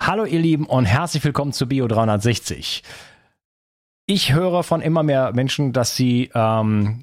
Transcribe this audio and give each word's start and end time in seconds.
Hallo 0.00 0.24
ihr 0.24 0.38
Lieben 0.38 0.64
und 0.64 0.86
herzlich 0.86 1.22
willkommen 1.24 1.52
zu 1.52 1.68
Bio 1.68 1.86
360. 1.86 2.82
Ich 4.06 4.32
höre 4.32 4.62
von 4.62 4.80
immer 4.80 5.02
mehr 5.02 5.32
Menschen, 5.34 5.72
dass 5.72 5.96
sie 5.96 6.30
ähm, 6.34 7.00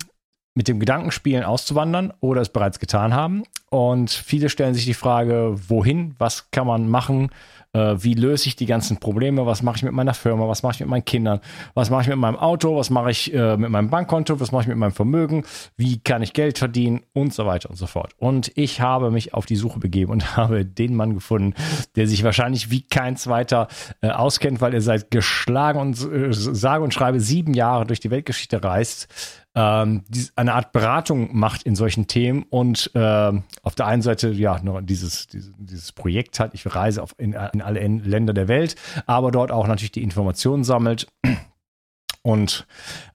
mit 0.55 0.67
dem 0.67 0.79
Gedanken 0.79 1.11
spielen, 1.11 1.43
auszuwandern 1.43 2.13
oder 2.21 2.41
es 2.41 2.49
bereits 2.49 2.79
getan 2.79 3.13
haben. 3.13 3.43
Und 3.69 4.09
viele 4.09 4.49
stellen 4.49 4.73
sich 4.73 4.85
die 4.85 4.93
Frage, 4.93 5.55
wohin, 5.67 6.15
was 6.17 6.49
kann 6.49 6.65
man 6.65 6.89
machen, 6.89 7.29
äh, 7.73 7.95
wie 8.01 8.13
löse 8.13 8.47
ich 8.47 8.55
die 8.55 8.65
ganzen 8.65 8.97
Probleme, 8.97 9.45
was 9.45 9.61
mache 9.61 9.77
ich 9.77 9.83
mit 9.83 9.91
meiner 9.91 10.13
Firma, 10.13 10.47
was 10.47 10.63
mache 10.63 10.75
ich 10.75 10.79
mit 10.79 10.89
meinen 10.89 11.03
Kindern, 11.03 11.41
was 11.73 11.89
mache 11.89 12.03
ich 12.03 12.07
mit 12.07 12.17
meinem 12.17 12.37
Auto, 12.37 12.77
was 12.77 12.89
mache 12.89 13.11
ich 13.11 13.33
äh, 13.33 13.57
mit 13.57 13.69
meinem 13.69 13.89
Bankkonto, 13.89 14.39
was 14.39 14.53
mache 14.53 14.63
ich 14.63 14.67
mit 14.69 14.77
meinem 14.77 14.93
Vermögen, 14.93 15.43
wie 15.75 15.99
kann 15.99 16.21
ich 16.21 16.31
Geld 16.31 16.57
verdienen? 16.57 17.01
Und 17.13 17.33
so 17.33 17.45
weiter 17.45 17.69
und 17.69 17.75
so 17.75 17.87
fort. 17.87 18.13
Und 18.17 18.51
ich 18.55 18.79
habe 18.79 19.11
mich 19.11 19.33
auf 19.33 19.45
die 19.45 19.57
Suche 19.57 19.79
begeben 19.79 20.11
und 20.11 20.37
habe 20.37 20.65
den 20.65 20.95
Mann 20.95 21.15
gefunden, 21.15 21.53
der 21.97 22.07
sich 22.07 22.23
wahrscheinlich 22.23 22.71
wie 22.71 22.81
kein 22.81 23.17
zweiter 23.17 23.67
äh, 24.01 24.09
auskennt, 24.09 24.61
weil 24.61 24.73
er 24.73 24.81
seit 24.81 25.11
geschlagen 25.11 25.79
und 25.79 26.01
äh, 26.01 26.31
sage 26.31 26.83
und 26.83 26.93
schreibe 26.93 27.19
sieben 27.19 27.53
Jahre 27.53 27.85
durch 27.85 27.99
die 27.99 28.11
Weltgeschichte 28.11 28.63
reist 28.63 29.09
ähm, 29.55 30.03
eine 30.35 30.53
Art 30.53 30.73
Beratung 30.73 31.35
macht 31.35 31.63
in 31.63 31.75
solchen 31.75 32.07
Themen 32.07 32.43
und 32.43 32.91
äh, 32.93 33.31
auf 33.63 33.75
der 33.75 33.87
einen 33.87 34.01
Seite 34.01 34.29
ja 34.29 34.59
nur 34.61 34.81
dieses, 34.81 35.27
dieses, 35.27 35.53
dieses 35.57 35.91
Projekt 35.93 36.39
hat, 36.39 36.53
ich 36.53 36.75
reise 36.75 37.01
auf 37.01 37.15
in, 37.17 37.33
in 37.53 37.61
alle 37.61 37.87
Länder 37.87 38.33
der 38.33 38.47
Welt, 38.47 38.75
aber 39.05 39.31
dort 39.31 39.51
auch 39.51 39.67
natürlich 39.67 39.91
die 39.91 40.03
Informationen 40.03 40.63
sammelt. 40.63 41.07
Und 42.21 42.65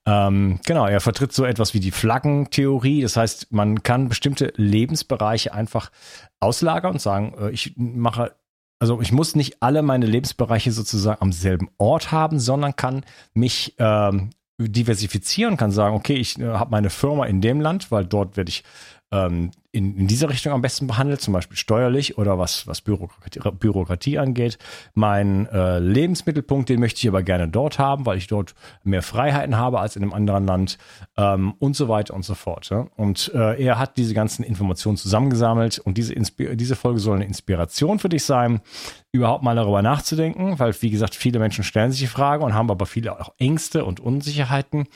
ähm, 0.06 0.60
genau, 0.64 0.86
er 0.86 1.00
vertritt 1.00 1.32
so 1.32 1.44
etwas 1.44 1.74
wie 1.74 1.80
die 1.80 1.90
Flaggentheorie. 1.90 3.02
Das 3.02 3.16
heißt, 3.16 3.50
man 3.50 3.82
kann 3.82 4.08
bestimmte 4.08 4.52
Lebensbereiche 4.54 5.52
einfach 5.52 5.90
auslagern 6.38 6.92
und 6.92 7.00
sagen, 7.00 7.34
äh, 7.36 7.50
ich 7.50 7.74
mache 7.76 8.36
also 8.82 9.00
ich 9.02 9.12
muss 9.12 9.36
nicht 9.36 9.62
alle 9.62 9.82
meine 9.82 10.06
Lebensbereiche 10.06 10.72
sozusagen 10.72 11.20
am 11.20 11.32
selben 11.32 11.68
Ort 11.76 12.12
haben, 12.12 12.38
sondern 12.38 12.76
kann 12.76 13.04
mich 13.34 13.74
ähm, 13.78 14.30
diversifizieren, 14.68 15.56
kann 15.56 15.70
sagen, 15.70 15.94
okay, 15.94 16.14
ich 16.14 16.38
äh, 16.38 16.44
habe 16.44 16.70
meine 16.70 16.90
Firma 16.90 17.26
in 17.26 17.40
dem 17.40 17.60
Land, 17.60 17.90
weil 17.90 18.04
dort 18.04 18.36
werde 18.36 18.50
ich 18.50 18.64
ähm, 19.12 19.50
in, 19.72 19.96
in 19.96 20.06
dieser 20.08 20.28
Richtung 20.30 20.52
am 20.52 20.62
besten 20.62 20.86
behandelt, 20.86 21.20
zum 21.20 21.32
Beispiel 21.32 21.56
steuerlich 21.56 22.18
oder 22.18 22.38
was, 22.38 22.66
was 22.66 22.80
Bürokratie, 22.80 23.40
Bürokratie 23.58 24.18
angeht. 24.18 24.58
Mein 24.94 25.46
äh, 25.46 25.78
Lebensmittelpunkt, 25.78 26.68
den 26.68 26.80
möchte 26.80 26.98
ich 26.98 27.08
aber 27.08 27.22
gerne 27.22 27.48
dort 27.48 27.78
haben, 27.78 28.04
weil 28.04 28.18
ich 28.18 28.26
dort 28.26 28.54
mehr 28.82 29.02
Freiheiten 29.02 29.56
habe 29.56 29.80
als 29.80 29.94
in 29.94 30.02
einem 30.02 30.12
anderen 30.12 30.46
Land 30.46 30.78
ähm, 31.16 31.54
und 31.58 31.76
so 31.76 31.88
weiter 31.88 32.14
und 32.14 32.24
so 32.24 32.34
fort. 32.34 32.70
Ja? 32.70 32.88
Und 32.96 33.30
äh, 33.34 33.62
er 33.62 33.78
hat 33.78 33.96
diese 33.96 34.14
ganzen 34.14 34.42
Informationen 34.42 34.96
zusammengesammelt 34.96 35.78
und 35.78 35.96
diese, 35.98 36.14
diese 36.14 36.76
Folge 36.76 36.98
soll 36.98 37.16
eine 37.16 37.26
Inspiration 37.26 37.98
für 38.00 38.08
dich 38.08 38.24
sein, 38.24 38.60
überhaupt 39.12 39.42
mal 39.42 39.56
darüber 39.56 39.82
nachzudenken, 39.82 40.58
weil, 40.58 40.74
wie 40.82 40.90
gesagt, 40.90 41.14
viele 41.14 41.38
Menschen 41.38 41.64
stellen 41.64 41.90
sich 41.90 42.00
die 42.00 42.06
Frage 42.06 42.44
und 42.44 42.54
haben 42.54 42.70
aber 42.70 42.86
viele 42.86 43.20
auch 43.20 43.32
Ängste 43.38 43.84
und 43.84 44.00
Unsicherheiten. 44.00 44.86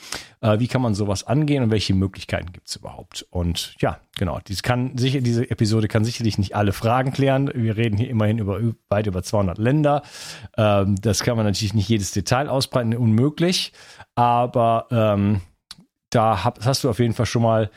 Äh, 0.40 0.60
wie 0.60 0.68
kann 0.68 0.82
man 0.82 0.94
sowas 0.94 1.24
angehen 1.24 1.64
und 1.64 1.70
welche 1.70 1.94
Möglichkeiten 1.94 2.52
gibt 2.52 2.68
es 2.68 2.76
überhaupt? 2.76 3.26
Und 3.30 3.74
ja, 3.80 3.98
genau, 4.16 4.38
diese 4.46 4.62
kann 4.64 4.96
sicher, 4.98 5.20
diese 5.20 5.48
Episode 5.50 5.86
kann 5.86 6.04
sicherlich 6.04 6.38
nicht 6.38 6.56
alle 6.56 6.72
Fragen 6.72 7.12
klären. 7.12 7.50
Wir 7.54 7.76
reden 7.76 7.96
hier 7.96 8.08
immerhin 8.08 8.38
über 8.38 8.60
weit 8.88 9.06
über 9.06 9.22
200 9.22 9.58
Länder. 9.58 10.02
Ähm, 10.56 10.96
das 11.00 11.22
kann 11.22 11.36
man 11.36 11.46
natürlich 11.46 11.74
nicht 11.74 11.88
jedes 11.88 12.10
Detail 12.10 12.48
ausbreiten, 12.48 12.96
unmöglich. 12.96 13.72
Aber 14.16 14.88
ähm, 14.90 15.42
da 16.10 16.42
hab, 16.42 16.64
hast 16.64 16.82
du 16.82 16.90
auf 16.90 16.98
jeden 16.98 17.14
Fall 17.14 17.26
schon 17.26 17.42
mal 17.42 17.70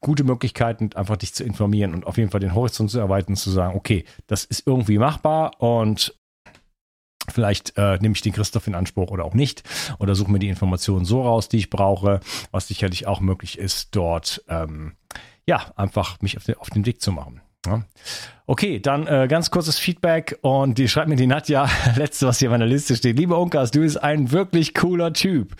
gute 0.00 0.24
Möglichkeiten, 0.24 0.90
einfach 0.94 1.16
dich 1.16 1.32
zu 1.32 1.44
informieren 1.44 1.94
und 1.94 2.06
auf 2.06 2.18
jeden 2.18 2.30
Fall 2.30 2.40
den 2.40 2.54
Horizont 2.54 2.90
zu 2.90 2.98
erweitern, 2.98 3.36
zu 3.36 3.50
sagen, 3.50 3.76
okay, 3.76 4.04
das 4.26 4.44
ist 4.44 4.66
irgendwie 4.66 4.98
machbar 4.98 5.60
und 5.62 6.18
Vielleicht 7.30 7.76
äh, 7.76 7.98
nehme 7.98 8.16
ich 8.16 8.20
den 8.22 8.32
Christoph 8.32 8.66
in 8.66 8.74
Anspruch 8.74 9.12
oder 9.12 9.24
auch 9.24 9.34
nicht 9.34 9.62
oder 10.00 10.16
suche 10.16 10.32
mir 10.32 10.40
die 10.40 10.48
Informationen 10.48 11.04
so 11.04 11.22
raus, 11.22 11.48
die 11.48 11.58
ich 11.58 11.70
brauche, 11.70 12.18
was 12.50 12.66
sicherlich 12.66 13.06
auch 13.06 13.20
möglich 13.20 13.58
ist, 13.58 13.94
dort 13.94 14.44
ähm, 14.48 14.96
ja, 15.46 15.72
einfach 15.76 16.20
mich 16.20 16.36
auf 16.36 16.44
den, 16.44 16.56
auf 16.56 16.70
den 16.70 16.86
Weg 16.86 17.00
zu 17.00 17.12
machen. 17.12 17.40
Ja. 17.66 17.82
Okay, 18.46 18.80
dann 18.80 19.06
äh, 19.06 19.28
ganz 19.28 19.52
kurzes 19.52 19.78
Feedback 19.78 20.36
und 20.42 20.78
die 20.78 20.88
schreibt 20.88 21.08
mir 21.08 21.16
die 21.16 21.28
Nadja, 21.28 21.68
letzte, 21.96 22.26
was 22.26 22.40
hier 22.40 22.48
auf 22.48 22.52
meiner 22.52 22.66
Liste 22.66 22.96
steht. 22.96 23.16
Lieber 23.16 23.38
Unkas, 23.38 23.70
du 23.70 23.80
bist 23.80 24.02
ein 24.02 24.32
wirklich 24.32 24.74
cooler 24.74 25.12
Typ. 25.12 25.54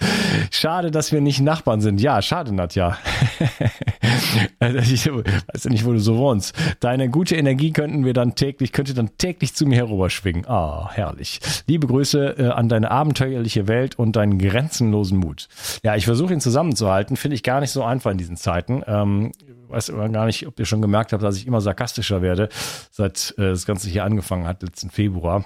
Schade, 0.50 0.90
dass 0.90 1.12
wir 1.12 1.20
nicht 1.20 1.40
Nachbarn 1.40 1.80
sind. 1.80 2.00
Ja, 2.00 2.20
schade, 2.20 2.52
Nadja. 2.52 2.98
ich 4.60 5.06
weiß 5.06 5.64
ja 5.64 5.70
nicht, 5.70 5.84
wo 5.84 5.92
du 5.92 5.98
so 5.98 6.16
wohnst. 6.16 6.54
Deine 6.80 7.08
gute 7.08 7.36
Energie 7.36 7.72
könnten 7.72 8.04
wir 8.04 8.12
dann 8.12 8.34
täglich, 8.34 8.72
könnte 8.72 8.94
dann 8.94 9.16
täglich 9.18 9.54
zu 9.54 9.66
mir 9.66 9.76
herüberschwingen. 9.76 10.46
Ah, 10.46 10.90
herrlich. 10.92 11.40
Liebe 11.66 11.86
Grüße 11.86 12.38
äh, 12.38 12.48
an 12.48 12.68
deine 12.68 12.90
abenteuerliche 12.90 13.68
Welt 13.68 13.98
und 13.98 14.16
deinen 14.16 14.38
grenzenlosen 14.38 15.18
Mut. 15.18 15.48
Ja, 15.82 15.96
ich 15.96 16.04
versuche 16.04 16.32
ihn 16.32 16.40
zusammenzuhalten. 16.40 17.16
Finde 17.16 17.34
ich 17.34 17.42
gar 17.42 17.60
nicht 17.60 17.70
so 17.70 17.82
einfach 17.82 18.10
in 18.10 18.18
diesen 18.18 18.36
Zeiten. 18.36 18.82
Ähm, 18.86 19.32
weiß 19.68 19.88
immer 19.88 20.08
gar 20.08 20.26
nicht, 20.26 20.46
ob 20.46 20.58
ihr 20.58 20.66
schon 20.66 20.82
gemerkt 20.82 21.12
habt, 21.12 21.22
dass 21.22 21.36
ich 21.36 21.46
immer 21.46 21.60
sarkastischer 21.60 22.22
werde, 22.22 22.48
seit 22.90 23.34
äh, 23.38 23.50
das 23.50 23.66
Ganze 23.66 23.88
hier 23.88 24.04
angefangen 24.04 24.46
hat, 24.46 24.62
letzten 24.62 24.90
Februar. 24.90 25.44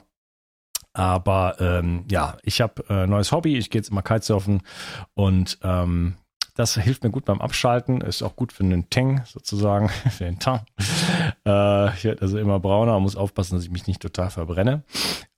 Aber 0.92 1.56
ähm, 1.60 2.04
ja, 2.10 2.38
ich 2.42 2.62
habe 2.62 2.82
äh, 2.88 3.06
neues 3.06 3.30
Hobby, 3.30 3.58
ich 3.58 3.68
gehe 3.68 3.80
jetzt 3.80 3.90
immer 3.90 4.02
Kitesurfen 4.02 4.62
und 5.12 5.58
ähm, 5.62 6.14
das 6.56 6.74
hilft 6.74 7.04
mir 7.04 7.10
gut 7.10 7.26
beim 7.26 7.40
Abschalten, 7.40 8.00
ist 8.00 8.22
auch 8.22 8.34
gut 8.34 8.52
für 8.52 8.64
den 8.64 8.88
Tang 8.90 9.22
sozusagen, 9.26 9.88
für 10.10 10.24
den 10.24 10.38
Tang. 10.38 10.62
Äh, 11.44 11.94
ich 11.94 12.04
werde 12.04 12.22
also 12.22 12.38
immer 12.38 12.58
brauner, 12.58 12.98
muss 12.98 13.14
aufpassen, 13.14 13.54
dass 13.54 13.64
ich 13.64 13.70
mich 13.70 13.86
nicht 13.86 14.02
total 14.02 14.30
verbrenne. 14.30 14.82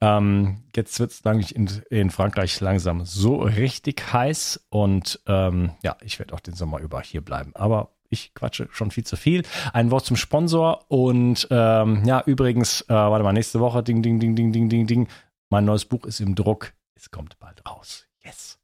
Ähm, 0.01 0.62
jetzt 0.75 0.99
wird 1.01 1.11
es 1.11 1.51
in, 1.53 1.69
in, 1.91 2.11
Frankreich 2.11 2.61
langsam 2.61 3.05
so 3.05 3.39
richtig 3.39 4.12
heiß 4.12 4.67
und 4.71 5.21
ähm, 5.27 5.73
ja, 5.83 5.97
ich 6.03 6.19
werde 6.19 6.34
auch 6.34 6.41
den 6.41 6.55
Sommer 6.55 6.79
über 6.79 7.01
hier 7.03 7.21
bleiben. 7.21 7.50
Aber 7.55 7.91
ich 8.11 8.33
quatsche 8.35 8.69
schon 8.71 8.91
viel 8.91 9.05
zu 9.05 9.17
viel. 9.17 9.43
Ein 9.73 9.91
Wort 9.91 10.06
zum 10.06 10.17
Sponsor 10.17 10.85
und 10.89 11.49
ähm, 11.50 12.05
ja, 12.06 12.23
übrigens, 12.25 12.83
äh, 12.83 12.95
warte 12.95 13.25
mal, 13.25 13.33
nächste 13.33 13.61
Woche, 13.61 13.83
ding, 13.83 14.03
ding, 14.03 14.21
ding, 14.21 14.35
ding, 14.37 14.53
ding, 14.53 14.69
ding, 14.69 14.87
ding. 14.87 15.09
Mein 15.50 15.65
neues 15.65 15.85
Buch 15.85 16.05
ist 16.05 16.21
im 16.21 16.35
Druck. 16.35 16.73
Es 16.95 17.11
kommt 17.11 17.39
bald 17.39 17.67
raus. 17.69 18.06
Yes. 18.25 18.58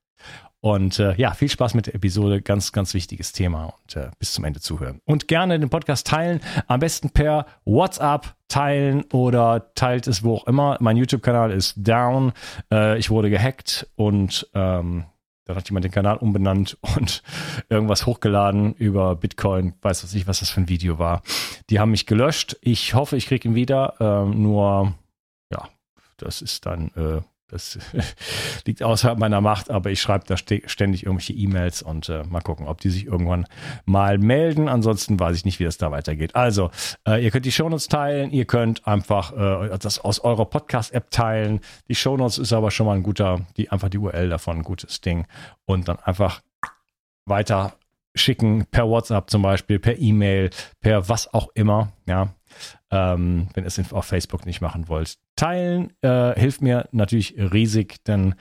Und 0.64 0.98
äh, 0.98 1.14
ja, 1.16 1.34
viel 1.34 1.50
Spaß 1.50 1.74
mit 1.74 1.88
der 1.88 1.94
Episode. 1.94 2.40
Ganz, 2.40 2.72
ganz 2.72 2.94
wichtiges 2.94 3.32
Thema 3.32 3.66
und 3.66 3.96
äh, 3.96 4.08
bis 4.18 4.32
zum 4.32 4.44
Ende 4.44 4.60
zuhören. 4.60 5.02
Und 5.04 5.28
gerne 5.28 5.60
den 5.60 5.68
Podcast 5.68 6.06
teilen. 6.06 6.40
Am 6.68 6.80
besten 6.80 7.10
per 7.10 7.44
WhatsApp 7.66 8.34
teilen 8.48 9.04
oder 9.12 9.74
teilt 9.74 10.06
es 10.06 10.24
wo 10.24 10.36
auch 10.36 10.46
immer. 10.46 10.78
Mein 10.80 10.96
YouTube-Kanal 10.96 11.50
ist 11.50 11.74
down. 11.76 12.32
Äh, 12.72 12.98
ich 12.98 13.10
wurde 13.10 13.28
gehackt 13.28 13.90
und 13.96 14.48
ähm, 14.54 15.04
da 15.44 15.54
hat 15.54 15.68
jemand 15.68 15.84
den 15.84 15.92
Kanal 15.92 16.16
umbenannt 16.16 16.78
und 16.96 17.22
irgendwas 17.68 18.06
hochgeladen 18.06 18.72
über 18.72 19.16
Bitcoin. 19.16 19.74
Weiß 19.82 20.02
was 20.02 20.14
ich, 20.14 20.26
was 20.26 20.40
das 20.40 20.48
für 20.48 20.62
ein 20.62 20.70
Video 20.70 20.98
war. 20.98 21.20
Die 21.68 21.78
haben 21.78 21.90
mich 21.90 22.06
gelöscht. 22.06 22.56
Ich 22.62 22.94
hoffe, 22.94 23.18
ich 23.18 23.26
kriege 23.26 23.46
ihn 23.46 23.54
wieder. 23.54 23.96
Ähm, 24.00 24.40
nur, 24.40 24.94
ja, 25.52 25.68
das 26.16 26.40
ist 26.40 26.64
dann 26.64 26.88
äh, 26.96 27.20
das 27.54 27.78
liegt 28.66 28.82
außerhalb 28.82 29.18
meiner 29.18 29.40
Macht, 29.40 29.70
aber 29.70 29.90
ich 29.90 30.00
schreibe 30.00 30.24
da 30.26 30.36
ständig 30.36 31.04
irgendwelche 31.06 31.32
E-Mails 31.32 31.82
und 31.82 32.08
äh, 32.08 32.24
mal 32.24 32.40
gucken, 32.40 32.66
ob 32.66 32.80
die 32.80 32.90
sich 32.90 33.06
irgendwann 33.06 33.46
mal 33.84 34.18
melden. 34.18 34.68
Ansonsten 34.68 35.18
weiß 35.18 35.36
ich 35.36 35.44
nicht, 35.44 35.60
wie 35.60 35.64
das 35.64 35.78
da 35.78 35.90
weitergeht. 35.90 36.34
Also, 36.34 36.70
äh, 37.06 37.22
ihr 37.24 37.30
könnt 37.30 37.46
die 37.46 37.52
Shownotes 37.52 37.88
teilen, 37.88 38.30
ihr 38.30 38.44
könnt 38.44 38.86
einfach 38.86 39.32
äh, 39.32 39.78
das 39.78 39.98
aus 39.98 40.20
eurer 40.20 40.44
Podcast-App 40.44 41.10
teilen. 41.10 41.60
Die 41.88 41.94
Shownotes 41.94 42.38
ist 42.38 42.52
aber 42.52 42.70
schon 42.70 42.86
mal 42.86 42.96
ein 42.96 43.02
guter, 43.02 43.40
die 43.56 43.70
einfach 43.70 43.88
die 43.88 43.98
URL 43.98 44.28
davon, 44.28 44.58
ein 44.58 44.64
gutes 44.64 45.00
Ding. 45.00 45.26
Und 45.64 45.88
dann 45.88 45.98
einfach 46.00 46.42
weiter 47.24 47.74
schicken 48.14 48.66
per 48.70 48.88
WhatsApp 48.88 49.30
zum 49.30 49.42
Beispiel, 49.42 49.78
per 49.78 49.98
E-Mail, 49.98 50.50
per 50.80 51.08
was 51.08 51.32
auch 51.32 51.48
immer. 51.54 51.92
Ja, 52.06 52.34
ähm, 52.90 53.48
wenn 53.54 53.64
ihr 53.64 53.68
es 53.68 53.92
auf 53.92 54.04
Facebook 54.04 54.46
nicht 54.46 54.60
machen 54.60 54.88
wollt. 54.88 55.18
Teilen 55.36 55.92
äh, 56.02 56.38
hilft 56.38 56.62
mir 56.62 56.88
natürlich 56.92 57.34
riesig, 57.36 58.04
denn 58.04 58.34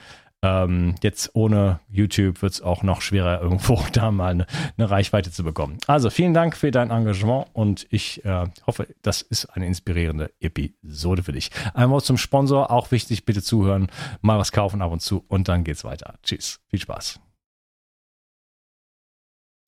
ähm, 0.44 0.94
jetzt 1.02 1.30
ohne 1.32 1.80
YouTube 1.88 2.42
wird 2.42 2.52
es 2.52 2.60
auch 2.60 2.82
noch 2.82 3.00
schwerer, 3.00 3.40
irgendwo 3.42 3.82
da 3.92 4.10
mal 4.10 4.32
eine, 4.32 4.46
eine, 4.76 4.90
Reichweite 4.90 5.30
zu 5.30 5.42
bekommen. 5.42 5.78
Also 5.86 6.10
vielen 6.10 6.34
Dank 6.34 6.56
für 6.56 6.70
dein 6.70 6.90
Engagement 6.90 7.46
und 7.54 7.86
ich 7.90 8.24
äh, 8.26 8.46
hoffe, 8.66 8.88
das 9.00 9.22
ist 9.22 9.46
eine 9.46 9.66
inspirierende 9.66 10.30
Episode 10.40 11.22
für 11.22 11.32
dich. 11.32 11.50
Einmal 11.72 12.02
zum 12.02 12.18
Sponsor, 12.18 12.70
auch 12.70 12.90
wichtig, 12.90 13.24
bitte 13.24 13.42
zuhören, 13.42 13.88
mal 14.20 14.38
was 14.38 14.52
kaufen 14.52 14.82
ab 14.82 14.92
und 14.92 15.00
zu 15.00 15.24
und 15.28 15.48
dann 15.48 15.64
geht's 15.64 15.82
weiter. 15.82 16.14
Tschüss, 16.22 16.60
viel 16.68 16.80
Spaß. 16.80 17.20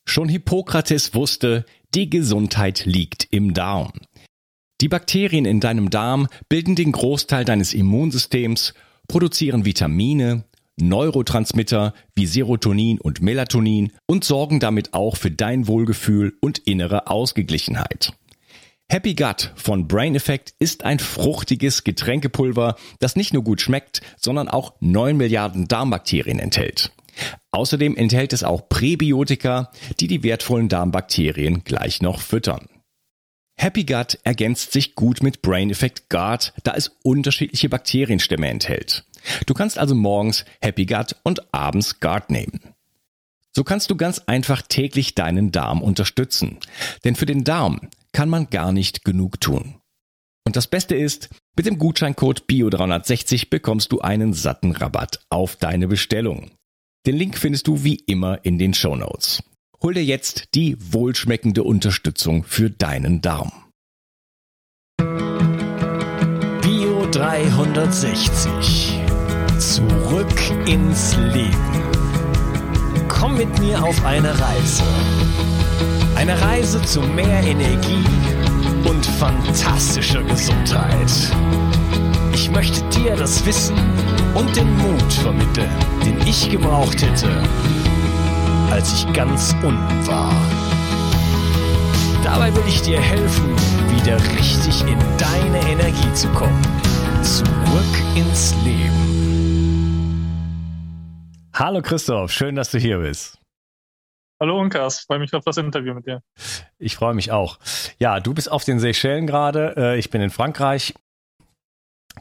Schon 0.09 0.29
Hippokrates 0.29 1.15
wusste, 1.15 1.65
die 1.95 2.11
Gesundheit 2.11 2.85
liegt 2.85 3.27
im 3.31 3.55
Darm. 3.55 3.93
Die 4.83 4.89
Bakterien 4.89 5.47
in 5.47 5.61
deinem 5.61 5.89
Darm 5.89 6.29
bilden 6.51 6.75
den 6.75 6.93
Großteil 6.93 7.47
deines 7.47 7.73
Immunsystems, 7.73 8.75
produzieren 9.09 9.65
Vitamine, 9.65 10.45
Neurotransmitter 10.79 11.95
wie 12.15 12.27
Serotonin 12.27 13.01
und 13.01 13.23
Melatonin 13.23 13.93
und 14.05 14.25
sorgen 14.25 14.61
damit 14.61 14.93
auch 14.93 15.17
für 15.17 15.31
dein 15.31 15.67
Wohlgefühl 15.67 16.37
und 16.43 16.59
innere 16.59 17.07
Ausgeglichenheit. 17.07 18.13
Happy 18.89 19.15
Gut 19.15 19.53
von 19.57 19.89
Brain 19.89 20.15
Effect 20.15 20.55
ist 20.59 20.85
ein 20.85 20.99
fruchtiges 20.99 21.83
Getränkepulver, 21.83 22.77
das 22.99 23.17
nicht 23.17 23.33
nur 23.33 23.43
gut 23.43 23.63
schmeckt, 23.63 24.03
sondern 24.19 24.49
auch 24.49 24.75
9 24.81 25.17
Milliarden 25.17 25.69
Darmbakterien 25.69 26.39
enthält. 26.39 26.93
Außerdem 27.51 27.97
enthält 27.97 28.35
es 28.35 28.45
auch 28.45 28.69
Präbiotika, 28.69 29.73
die 30.01 30.07
die 30.07 30.23
wertvollen 30.23 30.69
Darmbakterien 30.69 31.65
gleich 31.65 32.03
noch 32.03 32.21
füttern. 32.21 32.69
Happy 33.59 33.85
Gut 33.85 34.19
ergänzt 34.23 34.73
sich 34.73 34.95
gut 34.95 35.23
mit 35.23 35.41
Brain 35.43 35.71
Effect 35.71 36.11
Guard, 36.11 36.53
da 36.63 36.75
es 36.75 36.97
unterschiedliche 37.03 37.69
Bakterienstämme 37.69 38.49
enthält. 38.49 39.05
Du 39.47 39.55
kannst 39.55 39.79
also 39.79 39.95
morgens 39.95 40.45
Happy 40.61 40.85
Gut 40.85 41.17
und 41.23 41.55
abends 41.55 42.01
Guard 42.01 42.31
nehmen. 42.31 42.61
So 43.55 43.65
kannst 43.65 43.91
du 43.91 43.97
ganz 43.97 44.19
einfach 44.27 44.61
täglich 44.61 45.15
deinen 45.15 45.51
Darm 45.51 45.81
unterstützen. 45.81 46.59
Denn 47.05 47.17
für 47.17 47.25
den 47.25 47.43
Darm 47.43 47.89
kann 48.13 48.29
man 48.29 48.51
gar 48.51 48.73
nicht 48.73 49.05
genug 49.05 49.41
tun. 49.41 49.77
Und 50.45 50.57
das 50.57 50.67
Beste 50.67 50.95
ist, 50.95 51.31
mit 51.57 51.65
dem 51.65 51.79
Gutscheincode 51.79 52.45
BIO360 52.47 53.49
bekommst 53.49 53.91
du 53.91 54.01
einen 54.01 54.35
satten 54.35 54.73
Rabatt 54.73 55.21
auf 55.31 55.57
deine 55.57 55.89
Bestellung. 55.89 56.51
Den 57.07 57.17
Link 57.17 57.39
findest 57.39 57.67
du 57.67 57.83
wie 57.83 57.97
immer 57.97 58.45
in 58.45 58.59
den 58.59 58.75
Show 58.75 58.95
Notes. 58.95 59.43
Hol 59.87 59.95
dir 59.95 60.05
jetzt 60.05 60.49
die 60.57 60.77
wohlschmeckende 60.81 61.63
Unterstützung 61.63 62.43
für 62.43 62.71
deinen 62.71 63.23
Darm. 63.23 63.53
Bio 66.61 67.07
360. 67.13 68.99
Zurück 69.61 70.67
ins 70.67 71.17
Leben. 71.33 71.85
Komm 73.07 73.37
mit 73.37 73.61
mir 73.61 73.81
auf 73.81 74.05
eine 74.05 74.31
Reise. 74.31 74.83
Eine 76.17 76.43
Reise 76.43 76.83
zu 76.83 77.01
mehr 77.03 77.45
Energie 77.45 78.05
und 78.89 79.07
fantastischer 79.07 80.25
Gesundheit. 80.25 81.13
Ich 82.35 82.51
möchte 82.51 82.83
dir 82.89 83.15
das 83.15 83.47
Wissen 83.47 83.77
und 84.35 84.57
den 84.57 84.77
Mut 84.79 85.13
vermitteln, 85.13 85.71
den 86.05 86.27
ich 86.27 86.51
gebraucht 86.51 87.01
hätte, 87.03 87.41
als 88.71 88.93
ich 88.93 89.13
ganz 89.13 89.55
unten 89.63 90.07
war. 90.07 90.33
Dabei 92.23 92.55
will 92.55 92.65
ich 92.67 92.83
dir 92.83 93.01
helfen, 93.01 93.55
wieder 93.95 94.17
richtig 94.37 94.83
in 94.83 94.99
deine 95.17 95.61
Energie 95.71 96.13
zu 96.13 96.29
kommen. 96.31 96.61
Zurück 97.23 98.17
ins 98.17 98.55
Leben. 98.65 99.07
Hallo 101.55 101.81
Christoph, 101.81 102.33
schön, 102.33 102.55
dass 102.55 102.71
du 102.71 102.79
hier 102.79 102.99
bist. 102.99 103.39
Hallo 104.39 104.61
Unkas, 104.61 105.01
freue 105.01 105.19
mich 105.19 105.33
auf 105.33 105.45
das 105.45 105.57
Interview 105.57 105.95
mit 105.95 106.07
dir. 106.07 106.21
Ich 106.79 106.97
freue 106.97 107.15
mich 107.15 107.33
auch. 107.33 107.59
Ja, 107.99 108.21
du 108.21 108.35
bist 108.35 108.51
auf 108.53 108.65
den 108.65 108.79
Seychellen 108.79 109.27
gerade, 109.27 109.75
äh, 109.77 109.99
ich 109.99 110.11
bin 110.11 110.21
in 110.21 110.29
Frankreich. 110.31 110.93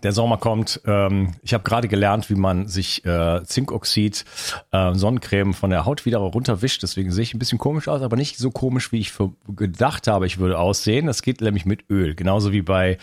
Der 0.04 0.12
Sommer 0.12 0.38
kommt. 0.38 0.82
Ähm, 0.86 1.36
ich 1.42 1.54
habe 1.54 1.64
gerade 1.64 1.88
gelernt, 1.88 2.30
wie 2.30 2.36
man 2.36 2.68
sich 2.68 3.06
äh, 3.06 3.44
Zinkoxid, 3.44 4.26
äh, 4.72 4.94
Sonnencreme 4.94 5.54
von 5.54 5.70
der 5.70 5.86
Haut 5.86 6.06
wieder 6.06 6.18
runterwischt. 6.20 6.84
Deswegen 6.84 7.12
sehe 7.12 7.24
ich 7.24 7.34
ein 7.34 7.40
bisschen 7.40 7.58
komisch 7.58 7.88
aus, 7.88 8.02
aber 8.02 8.18
nicht 8.18 8.38
so 8.38 8.52
komisch, 8.52 8.92
wie 8.92 9.00
ich 9.00 9.14
gedacht 9.56 10.08
habe, 10.08 10.28
ich 10.28 10.38
würde 10.38 10.60
aussehen. 10.60 11.08
Das 11.08 11.22
geht 11.22 11.42
nämlich 11.42 11.66
mit 11.66 11.90
Öl. 11.90 12.14
Genauso 12.14 12.52
wie 12.52 12.62
bei 12.62 12.98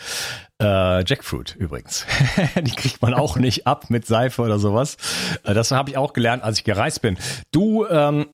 äh, 0.60 1.04
Jackfruit 1.04 1.56
übrigens. 1.58 2.06
Die 2.56 2.70
kriegt 2.70 3.02
man 3.02 3.14
auch 3.14 3.36
nicht 3.36 3.66
ab 3.66 3.90
mit 3.90 4.06
Seife 4.06 4.42
oder 4.42 4.58
sowas. 4.58 4.96
Äh, 5.44 5.54
das 5.54 5.70
habe 5.70 5.90
ich 5.90 5.96
auch 5.96 6.12
gelernt, 6.12 6.44
als 6.44 6.58
ich 6.58 6.64
gereist 6.64 7.02
bin. 7.02 7.18
Du 7.50 7.86
ähm, 7.86 8.26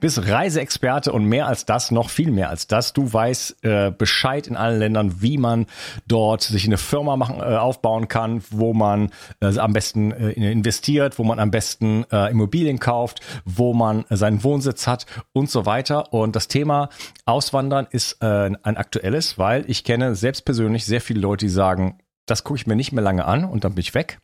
bist 0.00 0.26
Reiseexperte 0.26 1.12
und 1.12 1.24
mehr 1.24 1.46
als 1.46 1.64
das, 1.64 1.90
noch 1.90 2.10
viel 2.10 2.30
mehr 2.30 2.50
als 2.50 2.66
das. 2.66 2.92
Du 2.92 3.12
weißt 3.12 3.64
äh, 3.64 3.92
Bescheid 3.96 4.46
in 4.46 4.56
allen 4.56 4.78
Ländern, 4.78 5.22
wie 5.22 5.38
man 5.38 5.66
dort 6.06 6.42
sich 6.42 6.64
eine 6.64 6.78
Firma 6.78 7.16
machen, 7.16 7.40
äh, 7.40 7.56
aufbauen 7.56 8.08
kann, 8.08 8.42
wo 8.50 8.72
man 8.72 9.10
äh, 9.40 9.58
am 9.58 9.72
besten 9.72 10.12
äh, 10.12 10.30
investiert, 10.32 11.18
wo 11.18 11.24
man 11.24 11.38
am 11.38 11.50
besten 11.50 12.04
äh, 12.10 12.30
Immobilien 12.30 12.80
kauft, 12.80 13.20
wo 13.44 13.74
man 13.74 14.04
äh, 14.08 14.16
seinen 14.16 14.42
Wohnsitz 14.42 14.86
hat 14.86 15.06
und 15.32 15.50
so 15.50 15.66
weiter. 15.66 16.12
Und 16.12 16.36
das 16.36 16.48
Thema 16.48 16.88
Auswandern 17.24 17.86
ist 17.90 18.22
äh, 18.22 18.50
ein 18.62 18.76
aktuelles, 18.76 19.38
weil 19.38 19.64
ich 19.68 19.84
kenne 19.84 20.14
selbst 20.14 20.44
persönlich 20.44 20.84
sehr 20.86 21.00
viele 21.00 21.20
Leute, 21.20 21.46
die 21.46 21.50
sagen, 21.50 21.98
das 22.26 22.44
gucke 22.44 22.58
ich 22.58 22.66
mir 22.66 22.76
nicht 22.76 22.92
mehr 22.92 23.04
lange 23.04 23.24
an 23.24 23.44
und 23.44 23.64
dann 23.64 23.74
bin 23.74 23.82
ich 23.82 23.94
weg. 23.94 24.20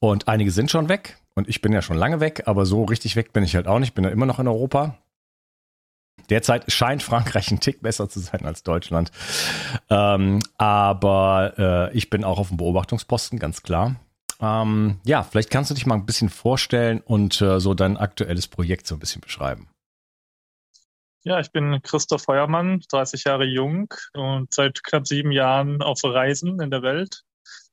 Und 0.00 0.28
einige 0.28 0.50
sind 0.50 0.70
schon 0.70 0.88
weg. 0.88 1.18
Und 1.38 1.48
ich 1.48 1.60
bin 1.60 1.72
ja 1.72 1.82
schon 1.82 1.96
lange 1.96 2.18
weg, 2.18 2.42
aber 2.46 2.66
so 2.66 2.82
richtig 2.82 3.14
weg 3.14 3.32
bin 3.32 3.44
ich 3.44 3.54
halt 3.54 3.68
auch 3.68 3.78
nicht. 3.78 3.94
Bin 3.94 4.02
ja 4.02 4.10
immer 4.10 4.26
noch 4.26 4.40
in 4.40 4.48
Europa. 4.48 4.98
Derzeit 6.30 6.70
scheint 6.72 7.00
Frankreich 7.04 7.52
ein 7.52 7.60
Tick 7.60 7.80
besser 7.80 8.08
zu 8.08 8.18
sein 8.18 8.44
als 8.44 8.64
Deutschland. 8.64 9.12
Ähm, 9.88 10.40
aber 10.56 11.54
äh, 11.56 11.96
ich 11.96 12.10
bin 12.10 12.24
auch 12.24 12.40
auf 12.40 12.48
dem 12.48 12.56
Beobachtungsposten, 12.56 13.38
ganz 13.38 13.62
klar. 13.62 13.94
Ähm, 14.40 15.00
ja, 15.04 15.22
vielleicht 15.22 15.50
kannst 15.50 15.70
du 15.70 15.76
dich 15.76 15.86
mal 15.86 15.94
ein 15.94 16.06
bisschen 16.06 16.28
vorstellen 16.28 17.00
und 17.02 17.40
äh, 17.40 17.60
so 17.60 17.72
dein 17.72 17.96
aktuelles 17.96 18.48
Projekt 18.48 18.88
so 18.88 18.96
ein 18.96 18.98
bisschen 18.98 19.20
beschreiben. 19.20 19.68
Ja, 21.22 21.38
ich 21.38 21.52
bin 21.52 21.80
Christoph 21.84 22.22
Feuermann, 22.22 22.80
30 22.90 23.22
Jahre 23.22 23.44
jung 23.44 23.94
und 24.12 24.52
seit 24.52 24.82
knapp 24.82 25.06
sieben 25.06 25.30
Jahren 25.30 25.82
auf 25.82 26.02
Reisen 26.02 26.60
in 26.60 26.72
der 26.72 26.82
Welt 26.82 27.22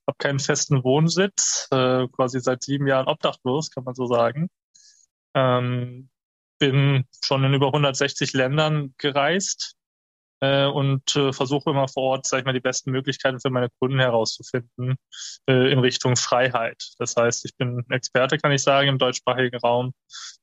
habe 0.07 0.17
keinen 0.17 0.39
festen 0.39 0.83
Wohnsitz, 0.83 1.67
äh, 1.71 2.07
quasi 2.07 2.39
seit 2.39 2.63
sieben 2.63 2.87
Jahren 2.87 3.07
obdachlos, 3.07 3.71
kann 3.71 3.83
man 3.83 3.95
so 3.95 4.05
sagen. 4.05 4.49
Ähm, 5.33 6.09
bin 6.59 7.05
schon 7.23 7.43
in 7.43 7.53
über 7.53 7.67
160 7.67 8.33
Ländern 8.33 8.93
gereist 8.97 9.75
äh, 10.39 10.65
und 10.65 11.15
äh, 11.15 11.33
versuche 11.33 11.71
immer 11.71 11.87
vor 11.87 12.03
Ort, 12.03 12.27
sag 12.27 12.39
ich 12.39 12.45
mal, 12.45 12.53
die 12.53 12.61
besten 12.61 12.91
Möglichkeiten 12.91 13.39
für 13.41 13.49
meine 13.49 13.69
Kunden 13.79 13.99
herauszufinden 13.99 14.95
äh, 15.49 15.71
in 15.71 15.79
Richtung 15.79 16.15
Freiheit. 16.15 16.93
Das 16.97 17.15
heißt, 17.15 17.45
ich 17.45 17.57
bin 17.57 17.83
Experte, 17.89 18.37
kann 18.37 18.51
ich 18.51 18.63
sagen, 18.63 18.87
im 18.87 18.97
deutschsprachigen 18.97 19.57
Raum 19.57 19.93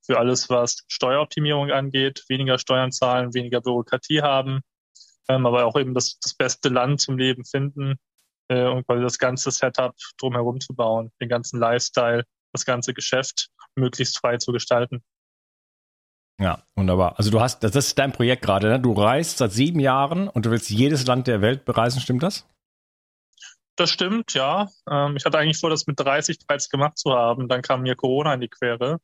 für 0.04 0.18
alles, 0.18 0.50
was 0.50 0.84
Steueroptimierung 0.88 1.70
angeht, 1.70 2.24
weniger 2.28 2.58
Steuern 2.58 2.92
zahlen, 2.92 3.32
weniger 3.32 3.60
Bürokratie 3.60 4.22
haben, 4.22 4.60
ähm, 5.28 5.46
aber 5.46 5.64
auch 5.64 5.78
eben 5.78 5.94
das, 5.94 6.18
das 6.20 6.34
beste 6.34 6.68
Land 6.68 7.00
zum 7.00 7.16
Leben 7.16 7.44
finden 7.44 7.98
äh, 8.52 8.68
und 8.68 8.86
quasi 8.86 9.02
das 9.02 9.18
ganze 9.18 9.50
Setup 9.50 9.94
drumherum 10.18 10.60
zu 10.60 10.74
bauen, 10.74 11.10
den 11.20 11.28
ganzen 11.28 11.58
Lifestyle, 11.58 12.24
das 12.52 12.64
ganze 12.64 12.94
Geschäft 12.94 13.48
möglichst 13.74 14.18
frei 14.18 14.36
zu 14.36 14.52
gestalten. 14.52 15.02
Ja, 16.40 16.62
wunderbar. 16.74 17.18
Also 17.18 17.30
du 17.30 17.40
hast, 17.40 17.62
das 17.62 17.76
ist 17.76 17.98
dein 17.98 18.12
Projekt 18.12 18.42
gerade, 18.42 18.68
ne? 18.68 18.80
Du 18.80 18.92
reist 18.92 19.38
seit 19.38 19.52
sieben 19.52 19.80
Jahren 19.80 20.28
und 20.28 20.44
du 20.44 20.50
willst 20.50 20.70
jedes 20.70 21.06
Land 21.06 21.26
der 21.26 21.40
Welt 21.40 21.64
bereisen, 21.64 22.00
stimmt 22.00 22.22
das? 22.22 22.46
Das 23.76 23.90
stimmt, 23.90 24.34
ja. 24.34 24.68
Ähm, 24.90 25.16
ich 25.16 25.24
hatte 25.24 25.38
eigentlich 25.38 25.58
vor, 25.58 25.70
das 25.70 25.86
mit 25.86 25.98
30 25.98 26.38
bereits 26.46 26.68
gemacht 26.68 26.98
zu 26.98 27.12
haben. 27.12 27.48
Dann 27.48 27.62
kam 27.62 27.82
mir 27.82 27.96
Corona 27.96 28.34
in 28.34 28.40
die 28.40 28.48
Quere. 28.48 28.98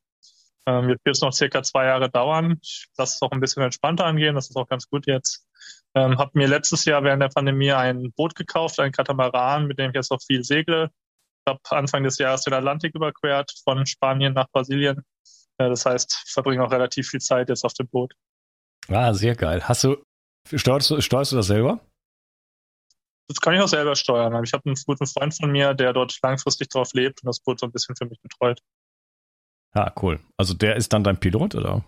Ähm, 0.69 0.91
jetzt 0.91 1.05
wird 1.07 1.17
es 1.17 1.23
noch 1.23 1.33
circa 1.33 1.63
zwei 1.63 1.87
Jahre 1.87 2.11
dauern. 2.11 2.59
Ich 2.63 2.89
lasse 2.99 3.15
es 3.15 3.23
auch 3.23 3.31
ein 3.31 3.41
bisschen 3.41 3.63
entspannter 3.63 4.05
angehen. 4.05 4.35
Das 4.35 4.51
ist 4.51 4.57
auch 4.57 4.69
ganz 4.69 4.87
gut 4.91 5.07
jetzt. 5.07 5.47
Ähm, 5.95 6.19
habe 6.19 6.33
mir 6.35 6.47
letztes 6.47 6.85
Jahr 6.85 7.03
während 7.05 7.23
der 7.23 7.31
Pandemie 7.31 7.73
ein 7.73 8.13
Boot 8.13 8.35
gekauft, 8.35 8.79
ein 8.79 8.93
Katamaran, 8.93 9.67
mit 9.67 9.79
dem 9.79 9.91
ich 9.91 9.95
jetzt 9.95 10.11
auch 10.11 10.21
viel 10.21 10.45
segle. 10.45 10.91
Ich 11.47 11.51
habe 11.51 11.61
Anfang 11.71 12.05
des 12.05 12.19
Jahres 12.19 12.43
den 12.43 12.53
Atlantik 12.53 12.95
überquert, 12.95 13.51
von 13.65 13.87
Spanien 13.87 14.35
nach 14.35 14.51
Brasilien. 14.51 15.05
Äh, 15.57 15.71
das 15.71 15.87
heißt, 15.87 16.25
ich 16.27 16.33
verbringe 16.33 16.63
auch 16.63 16.71
relativ 16.71 17.09
viel 17.09 17.21
Zeit 17.21 17.49
jetzt 17.49 17.65
auf 17.65 17.73
dem 17.73 17.89
Boot. 17.89 18.13
Ah, 18.89 19.15
sehr 19.15 19.37
geil. 19.37 19.67
Hast 19.67 19.85
du, 19.85 19.97
steuerst 20.53 20.91
du, 20.91 21.01
steuerst 21.01 21.33
du 21.33 21.37
das 21.37 21.47
selber? 21.47 21.81
Das 23.29 23.41
kann 23.41 23.55
ich 23.55 23.61
auch 23.61 23.69
selber 23.69 23.97
steuern. 23.97 24.45
Ich 24.45 24.53
habe 24.53 24.67
einen 24.67 24.77
guten 24.87 25.07
Freund 25.07 25.35
von 25.35 25.51
mir, 25.51 25.73
der 25.73 25.95
dort 25.95 26.19
langfristig 26.23 26.69
drauf 26.69 26.93
lebt 26.93 27.23
und 27.23 27.27
das 27.27 27.41
Boot 27.41 27.61
so 27.61 27.67
ein 27.67 27.73
bisschen 27.73 27.97
für 27.97 28.05
mich 28.05 28.21
betreut. 28.21 28.61
Ah, 29.73 29.93
cool. 30.03 30.21
Also 30.37 30.55
der 30.55 30.77
ist 30.77 30.93
dann 30.93 31.05
dein 31.05 31.19
Pilot, 31.19 31.55
oder? 31.55 31.85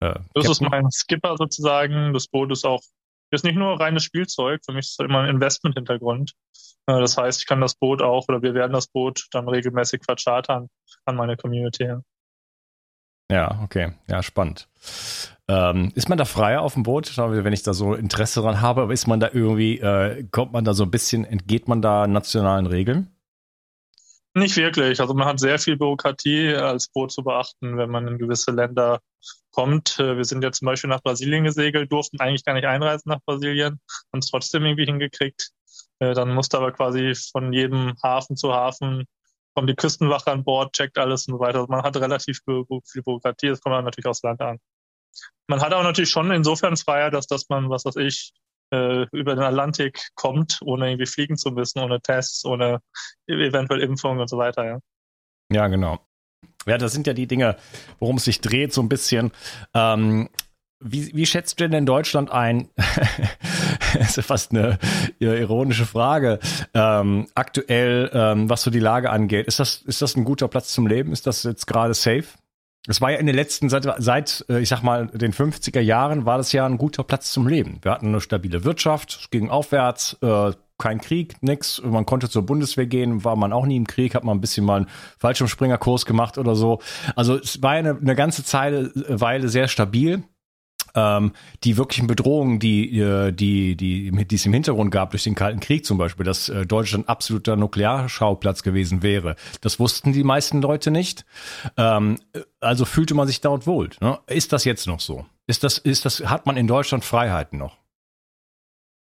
Äh, 0.00 0.18
das 0.34 0.48
ist 0.48 0.60
mein 0.60 0.90
Skipper 0.90 1.36
sozusagen. 1.36 2.12
Das 2.12 2.26
Boot 2.28 2.52
ist 2.52 2.64
auch 2.64 2.82
ist 3.32 3.44
nicht 3.44 3.56
nur 3.56 3.80
reines 3.80 4.04
Spielzeug, 4.04 4.60
für 4.64 4.72
mich 4.72 4.86
ist 4.86 5.00
es 5.00 5.04
immer 5.04 5.20
ein 5.20 5.30
Investment-Hintergrund. 5.30 6.34
Äh, 6.86 7.00
das 7.00 7.16
heißt, 7.16 7.40
ich 7.40 7.46
kann 7.46 7.60
das 7.60 7.74
Boot 7.74 8.02
auch 8.02 8.28
oder 8.28 8.42
wir 8.42 8.54
werden 8.54 8.72
das 8.72 8.86
Boot 8.86 9.26
dann 9.32 9.48
regelmäßig 9.48 10.02
verchartern 10.04 10.68
an 11.06 11.16
meine 11.16 11.36
Community. 11.36 11.94
Ja, 13.30 13.60
okay. 13.64 13.92
Ja, 14.08 14.22
spannend. 14.22 14.68
Ähm, 15.48 15.92
ist 15.94 16.10
man 16.10 16.18
da 16.18 16.26
freier 16.26 16.60
auf 16.60 16.74
dem 16.74 16.82
Boot, 16.82 17.16
wenn 17.16 17.52
ich 17.52 17.62
da 17.62 17.72
so 17.72 17.94
Interesse 17.94 18.42
dran 18.42 18.60
habe? 18.60 18.82
Aber 18.82 18.92
ist 18.92 19.06
man 19.06 19.20
da 19.20 19.30
irgendwie, 19.32 19.78
äh, 19.78 20.24
kommt 20.30 20.52
man 20.52 20.64
da 20.64 20.74
so 20.74 20.84
ein 20.84 20.90
bisschen, 20.90 21.24
entgeht 21.24 21.66
man 21.68 21.80
da 21.80 22.06
nationalen 22.06 22.66
Regeln? 22.66 23.08
Nicht 24.34 24.56
wirklich. 24.56 25.00
Also 25.00 25.12
man 25.14 25.28
hat 25.28 25.40
sehr 25.40 25.58
viel 25.58 25.76
Bürokratie 25.76 26.54
als 26.54 26.88
Boot 26.88 27.12
zu 27.12 27.22
beachten, 27.22 27.76
wenn 27.76 27.90
man 27.90 28.08
in 28.08 28.18
gewisse 28.18 28.50
Länder 28.50 29.00
kommt. 29.50 29.98
Äh, 29.98 30.16
wir 30.16 30.24
sind 30.24 30.42
ja 30.42 30.52
zum 30.52 30.66
Beispiel 30.66 30.88
nach 30.88 31.02
Brasilien 31.02 31.44
gesegelt, 31.44 31.92
durften 31.92 32.18
eigentlich 32.20 32.44
gar 32.44 32.54
nicht 32.54 32.64
einreisen 32.66 33.10
nach 33.10 33.20
Brasilien, 33.26 33.80
haben 34.12 34.20
es 34.20 34.30
trotzdem 34.30 34.64
irgendwie 34.64 34.86
hingekriegt. 34.86 35.50
Äh, 35.98 36.14
dann 36.14 36.34
musste 36.34 36.56
aber 36.56 36.72
quasi 36.72 37.14
von 37.30 37.52
jedem 37.52 37.94
Hafen 38.02 38.36
zu 38.36 38.52
Hafen 38.52 39.06
kommt 39.54 39.68
die 39.68 39.74
Küstenwache 39.74 40.30
an 40.30 40.44
Bord, 40.44 40.72
checkt 40.74 40.98
alles 40.98 41.26
und 41.28 41.34
so 41.34 41.40
weiter. 41.40 41.60
Also 41.60 41.70
man 41.70 41.82
hat 41.82 41.96
relativ 41.96 42.40
viel 42.44 42.64
Bürokratie, 43.04 43.48
das 43.48 43.60
kommt 43.60 43.74
dann 43.74 43.84
natürlich 43.84 44.06
aufs 44.06 44.22
Land 44.22 44.40
an. 44.40 44.58
Man 45.46 45.60
hat 45.60 45.74
auch 45.74 45.82
natürlich 45.82 46.10
schon 46.10 46.30
insofern 46.30 46.76
Freiheit, 46.76 47.12
dass, 47.12 47.26
dass 47.26 47.48
man, 47.48 47.68
was 47.68 47.84
weiß 47.84 47.96
ich, 47.96 48.32
äh, 48.72 49.06
über 49.12 49.34
den 49.34 49.44
Atlantik 49.44 50.08
kommt, 50.14 50.58
ohne 50.62 50.88
irgendwie 50.88 51.06
fliegen 51.06 51.36
zu 51.36 51.50
müssen, 51.50 51.80
ohne 51.80 52.00
Tests, 52.00 52.44
ohne 52.44 52.80
eventuell 53.26 53.80
Impfung 53.80 54.18
und 54.18 54.28
so 54.28 54.38
weiter. 54.38 54.64
Ja, 54.64 54.78
ja 55.52 55.68
genau. 55.68 55.98
Ja, 56.66 56.78
das 56.78 56.92
sind 56.92 57.06
ja 57.06 57.12
die 57.12 57.26
Dinge, 57.26 57.56
worum 57.98 58.16
es 58.16 58.24
sich 58.24 58.40
dreht, 58.40 58.72
so 58.72 58.82
ein 58.82 58.88
bisschen. 58.88 59.32
Ähm, 59.74 60.28
wie, 60.84 61.14
wie 61.14 61.26
schätzt 61.26 61.60
du 61.60 61.68
denn 61.68 61.78
in 61.78 61.86
Deutschland 61.86 62.30
ein? 62.30 62.68
das 63.94 64.18
ist 64.18 64.26
fast 64.26 64.50
eine 64.50 64.78
ironische 65.20 65.86
Frage. 65.86 66.40
Ähm, 66.74 67.28
aktuell, 67.34 68.10
ähm, 68.12 68.50
was 68.50 68.62
so 68.62 68.70
die 68.70 68.80
Lage 68.80 69.10
angeht, 69.10 69.46
ist 69.46 69.60
das, 69.60 69.82
ist 69.82 70.02
das 70.02 70.16
ein 70.16 70.24
guter 70.24 70.48
Platz 70.48 70.72
zum 70.72 70.86
Leben? 70.86 71.12
Ist 71.12 71.26
das 71.26 71.44
jetzt 71.44 71.66
gerade 71.66 71.94
safe? 71.94 72.24
Es 72.88 73.00
war 73.00 73.12
ja 73.12 73.18
in 73.18 73.26
den 73.26 73.36
letzten, 73.36 73.68
seit, 73.68 73.86
seit, 73.98 74.44
äh, 74.48 74.60
ich 74.60 74.68
sag 74.68 74.82
mal, 74.82 75.06
den 75.06 75.32
50er 75.32 75.80
Jahren 75.80 76.26
war 76.26 76.38
das 76.38 76.52
ja 76.52 76.66
ein 76.66 76.78
guter 76.78 77.04
Platz 77.04 77.32
zum 77.32 77.46
Leben. 77.46 77.78
Wir 77.82 77.92
hatten 77.92 78.08
eine 78.08 78.20
stabile 78.20 78.64
Wirtschaft, 78.64 79.20
es 79.22 79.30
ging 79.30 79.50
aufwärts, 79.50 80.16
äh, 80.20 80.52
kein 80.78 81.00
Krieg, 81.00 81.36
nix. 81.42 81.80
Man 81.84 82.06
konnte 82.06 82.28
zur 82.28 82.44
Bundeswehr 82.44 82.86
gehen, 82.86 83.24
war 83.24 83.36
man 83.36 83.52
auch 83.52 83.66
nie 83.66 83.76
im 83.76 83.86
Krieg, 83.86 84.16
hat 84.16 84.24
man 84.24 84.36
ein 84.36 84.40
bisschen 84.40 84.66
mal 84.66 84.78
einen 84.78 84.88
Fallschirmspringerkurs 85.20 86.06
gemacht 86.06 86.38
oder 86.38 86.56
so. 86.56 86.80
Also 87.14 87.36
es 87.38 87.62
war 87.62 87.70
eine, 87.70 87.96
eine 87.96 88.16
ganze 88.16 88.42
Zeile, 88.42 88.90
Weile 89.08 89.48
sehr 89.48 89.68
stabil 89.68 90.24
ähm, 90.94 91.32
die 91.64 91.76
wirklichen 91.76 92.06
Bedrohungen, 92.06 92.58
die, 92.58 92.98
äh, 92.98 93.32
die, 93.32 93.76
die, 93.76 94.10
die 94.10 94.34
es 94.34 94.46
im 94.46 94.52
Hintergrund 94.52 94.90
gab 94.90 95.10
durch 95.10 95.24
den 95.24 95.34
Kalten 95.34 95.60
Krieg 95.60 95.84
zum 95.84 95.98
Beispiel, 95.98 96.24
dass 96.24 96.48
äh, 96.48 96.66
Deutschland 96.66 97.08
absoluter 97.08 97.56
Nuklearschauplatz 97.56 98.62
gewesen 98.62 99.02
wäre. 99.02 99.36
Das 99.60 99.78
wussten 99.78 100.12
die 100.12 100.24
meisten 100.24 100.60
Leute 100.62 100.90
nicht. 100.90 101.24
Ähm, 101.76 102.18
also 102.60 102.84
fühlte 102.84 103.14
man 103.14 103.26
sich 103.26 103.40
dort 103.40 103.66
wohl. 103.66 103.90
Ne? 104.00 104.18
Ist 104.26 104.52
das 104.52 104.64
jetzt 104.64 104.86
noch 104.86 105.00
so? 105.00 105.26
Ist 105.46 105.64
das, 105.64 105.78
ist 105.78 106.04
das, 106.04 106.20
hat 106.20 106.46
man 106.46 106.56
in 106.56 106.66
Deutschland 106.66 107.04
Freiheiten 107.04 107.58
noch? 107.58 107.76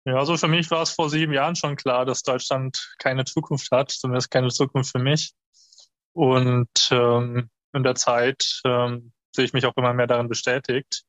Ja, 0.05 0.15
also 0.15 0.35
für 0.35 0.49
mich 0.49 0.69
war 0.69 0.81
es 0.81 0.91
vor 0.91 1.09
sieben 1.09 1.31
Jahren 1.31 1.55
schon 1.55 1.77
klar, 1.77 2.05
dass 2.05 2.23
Deutschland 2.23 2.93
keine 2.99 3.23
Zukunft 3.23 3.71
hat, 3.71 3.91
zumindest 3.91 4.31
keine 4.31 4.49
Zukunft 4.49 4.91
für 4.91 4.99
mich. 4.99 5.33
Und 6.13 6.89
ähm, 6.91 7.49
in 7.73 7.83
der 7.83 7.95
Zeit 7.95 8.61
ähm, 8.65 9.13
sehe 9.33 9.45
ich 9.45 9.53
mich 9.53 9.65
auch 9.65 9.75
immer 9.77 9.93
mehr 9.93 10.07
darin 10.07 10.27
bestätigt. 10.27 11.03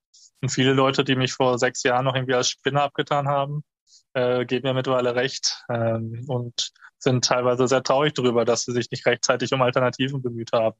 Und 0.44 0.50
viele 0.50 0.74
Leute, 0.74 1.04
die 1.04 1.16
mich 1.16 1.32
vor 1.32 1.58
sechs 1.58 1.84
Jahren 1.84 2.04
noch 2.04 2.14
irgendwie 2.14 2.34
als 2.34 2.50
Spinner 2.50 2.82
abgetan 2.82 3.28
haben, 3.28 3.64
äh, 4.12 4.44
geben 4.44 4.68
mir 4.68 4.74
mittlerweile 4.74 5.14
recht 5.14 5.64
ähm, 5.70 6.22
und 6.28 6.70
sind 6.98 7.24
teilweise 7.24 7.66
sehr 7.66 7.82
traurig 7.82 8.12
darüber, 8.12 8.44
dass 8.44 8.64
sie 8.64 8.72
sich 8.72 8.90
nicht 8.90 9.06
rechtzeitig 9.06 9.54
um 9.54 9.62
Alternativen 9.62 10.20
bemüht 10.20 10.52
haben. 10.52 10.76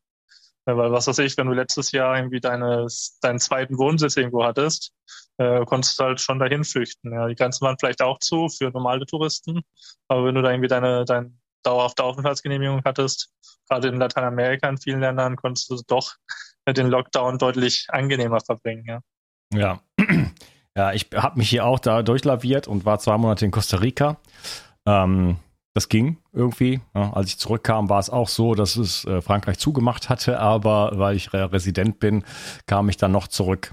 Ja, 0.67 0.77
weil 0.77 0.93
was 0.93 1.07
weiß 1.07 1.17
ich, 1.21 1.39
wenn 1.39 1.47
du 1.47 1.55
letztes 1.55 1.93
Jahr 1.93 2.15
irgendwie 2.15 2.41
deine, 2.41 2.87
deinen 3.23 3.39
zweiten 3.39 3.79
Wohnsitz 3.79 4.19
irgendwo 4.19 4.45
hattest, 4.45 4.93
äh, 5.39 5.65
konntest 5.65 5.99
du 5.99 6.05
halt 6.05 6.21
schon 6.21 6.39
dahin 6.39 6.65
flüchten. 6.65 7.15
Ja. 7.15 7.27
Die 7.27 7.35
Grenzen 7.35 7.65
waren 7.65 7.79
vielleicht 7.81 8.03
auch 8.03 8.19
zu 8.19 8.51
für 8.51 8.69
normale 8.69 9.07
Touristen, 9.07 9.63
aber 10.09 10.27
wenn 10.27 10.35
du 10.35 10.43
da 10.43 10.51
irgendwie 10.51 10.69
deine, 10.69 11.07
deine 11.07 11.33
dauerhafte 11.63 12.05
Aufenthaltsgenehmigung 12.05 12.83
hattest, 12.85 13.33
gerade 13.67 13.89
in 13.89 13.97
Lateinamerika 13.97 14.69
in 14.69 14.77
vielen 14.77 15.01
Ländern, 15.01 15.37
konntest 15.37 15.71
du 15.71 15.81
doch 15.87 16.17
den 16.69 16.89
Lockdown 16.89 17.39
deutlich 17.39 17.87
angenehmer 17.89 18.41
verbringen. 18.41 18.85
Ja. 18.87 19.01
Ja. 19.53 19.81
Ja, 20.77 20.93
ich 20.93 21.07
habe 21.15 21.39
mich 21.39 21.51
hier 21.51 21.67
auch 21.67 21.79
da 21.79 22.03
durchlaviert 22.03 22.67
und 22.67 22.85
war 22.85 22.99
zwei 22.99 23.17
Monate 23.17 23.45
in 23.45 23.53
Costa 23.53 23.77
Rica. 23.77 24.17
Ähm, 24.87 25.37
das 25.73 25.89
ging 25.89 26.19
irgendwie. 26.33 26.81
Ja, 26.95 27.13
als 27.13 27.29
ich 27.29 27.39
zurückkam, 27.39 27.89
war 27.89 28.01
es 28.01 28.11
auch 28.11 28.29
so, 28.29 28.57
dass 28.57 28.75
es 28.75 29.05
äh, 29.05 29.23
Frankreich 29.23 29.59
zugemacht 29.59 30.09
hatte, 30.09 30.41
aber 30.41 30.93
weil 30.95 31.15
ich 31.15 31.33
Resident 31.33 32.01
bin, 32.01 32.25
kam 32.67 32.89
ich 32.89 32.97
dann 32.97 33.13
noch 33.13 33.29
zurück. 33.29 33.73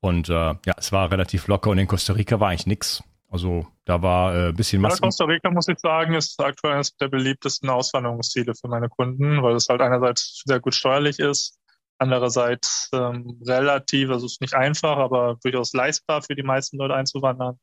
Und 0.00 0.28
äh, 0.28 0.32
ja, 0.32 0.74
es 0.76 0.92
war 0.92 1.10
relativ 1.10 1.46
locker 1.46 1.70
und 1.70 1.78
in 1.78 1.86
Costa 1.86 2.12
Rica 2.12 2.40
war 2.40 2.50
eigentlich 2.50 2.66
nichts. 2.66 3.02
Also 3.30 3.66
da 3.84 4.00
war 4.00 4.34
äh, 4.34 4.48
ein 4.50 4.54
bisschen 4.54 4.80
Maske. 4.80 5.00
Ja, 5.02 5.08
Costa 5.08 5.24
Rica, 5.24 5.50
muss 5.50 5.66
ich 5.66 5.78
sagen, 5.80 6.14
ist 6.14 6.38
aktuell 6.40 6.74
eines 6.74 6.96
der 6.96 7.08
beliebtesten 7.08 7.68
Auswanderungsziele 7.68 8.54
für 8.54 8.68
meine 8.68 8.88
Kunden, 8.88 9.42
weil 9.42 9.56
es 9.56 9.68
halt 9.68 9.80
einerseits 9.80 10.42
sehr 10.44 10.60
gut 10.60 10.74
steuerlich 10.74 11.18
ist, 11.18 11.58
Andererseits 11.98 12.90
ähm, 12.92 13.40
relativ, 13.46 14.10
also 14.10 14.26
es 14.26 14.32
ist 14.32 14.40
nicht 14.40 14.54
einfach, 14.54 14.96
aber 14.96 15.36
durchaus 15.42 15.72
leistbar 15.72 16.22
für 16.22 16.34
die 16.34 16.42
meisten 16.42 16.76
Leute 16.76 16.94
einzuwandern. 16.94 17.58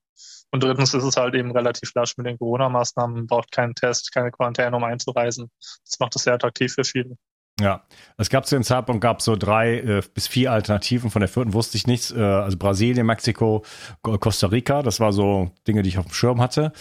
Und 0.51 0.63
drittens 0.63 0.93
ist 0.93 1.03
es 1.03 1.17
halt 1.17 1.35
eben 1.35 1.51
relativ 1.51 1.91
lasch 1.95 2.17
mit 2.17 2.27
den 2.27 2.38
Corona-Maßnahmen, 2.38 3.27
braucht 3.27 3.51
keinen 3.51 3.75
Test, 3.75 4.13
keine 4.13 4.31
Quarantäne, 4.31 4.75
um 4.75 4.83
einzureisen. 4.83 5.50
Das 5.85 6.00
macht 6.00 6.15
es 6.15 6.23
sehr 6.23 6.33
attraktiv 6.33 6.73
für 6.73 6.83
viele. 6.83 7.17
Ja, 7.59 7.83
es 8.17 8.29
gab 8.29 8.47
zu 8.47 8.55
dem 8.55 8.63
Zeitpunkt 8.63 9.01
gab 9.01 9.21
so 9.21 9.35
drei 9.35 9.79
äh, 9.79 10.01
bis 10.13 10.27
vier 10.27 10.51
Alternativen. 10.51 11.11
Von 11.11 11.19
der 11.19 11.29
vierten 11.29 11.53
wusste 11.53 11.77
ich 11.77 11.85
nichts. 11.85 12.11
Äh, 12.11 12.19
also 12.19 12.57
Brasilien, 12.57 13.05
Mexiko, 13.05 13.63
Costa 14.01 14.47
Rica. 14.47 14.81
Das 14.81 15.00
war 15.00 15.13
so 15.13 15.51
Dinge, 15.67 15.83
die 15.83 15.89
ich 15.89 15.97
auf 15.97 16.05
dem 16.05 16.13
Schirm 16.13 16.41
hatte. 16.41 16.71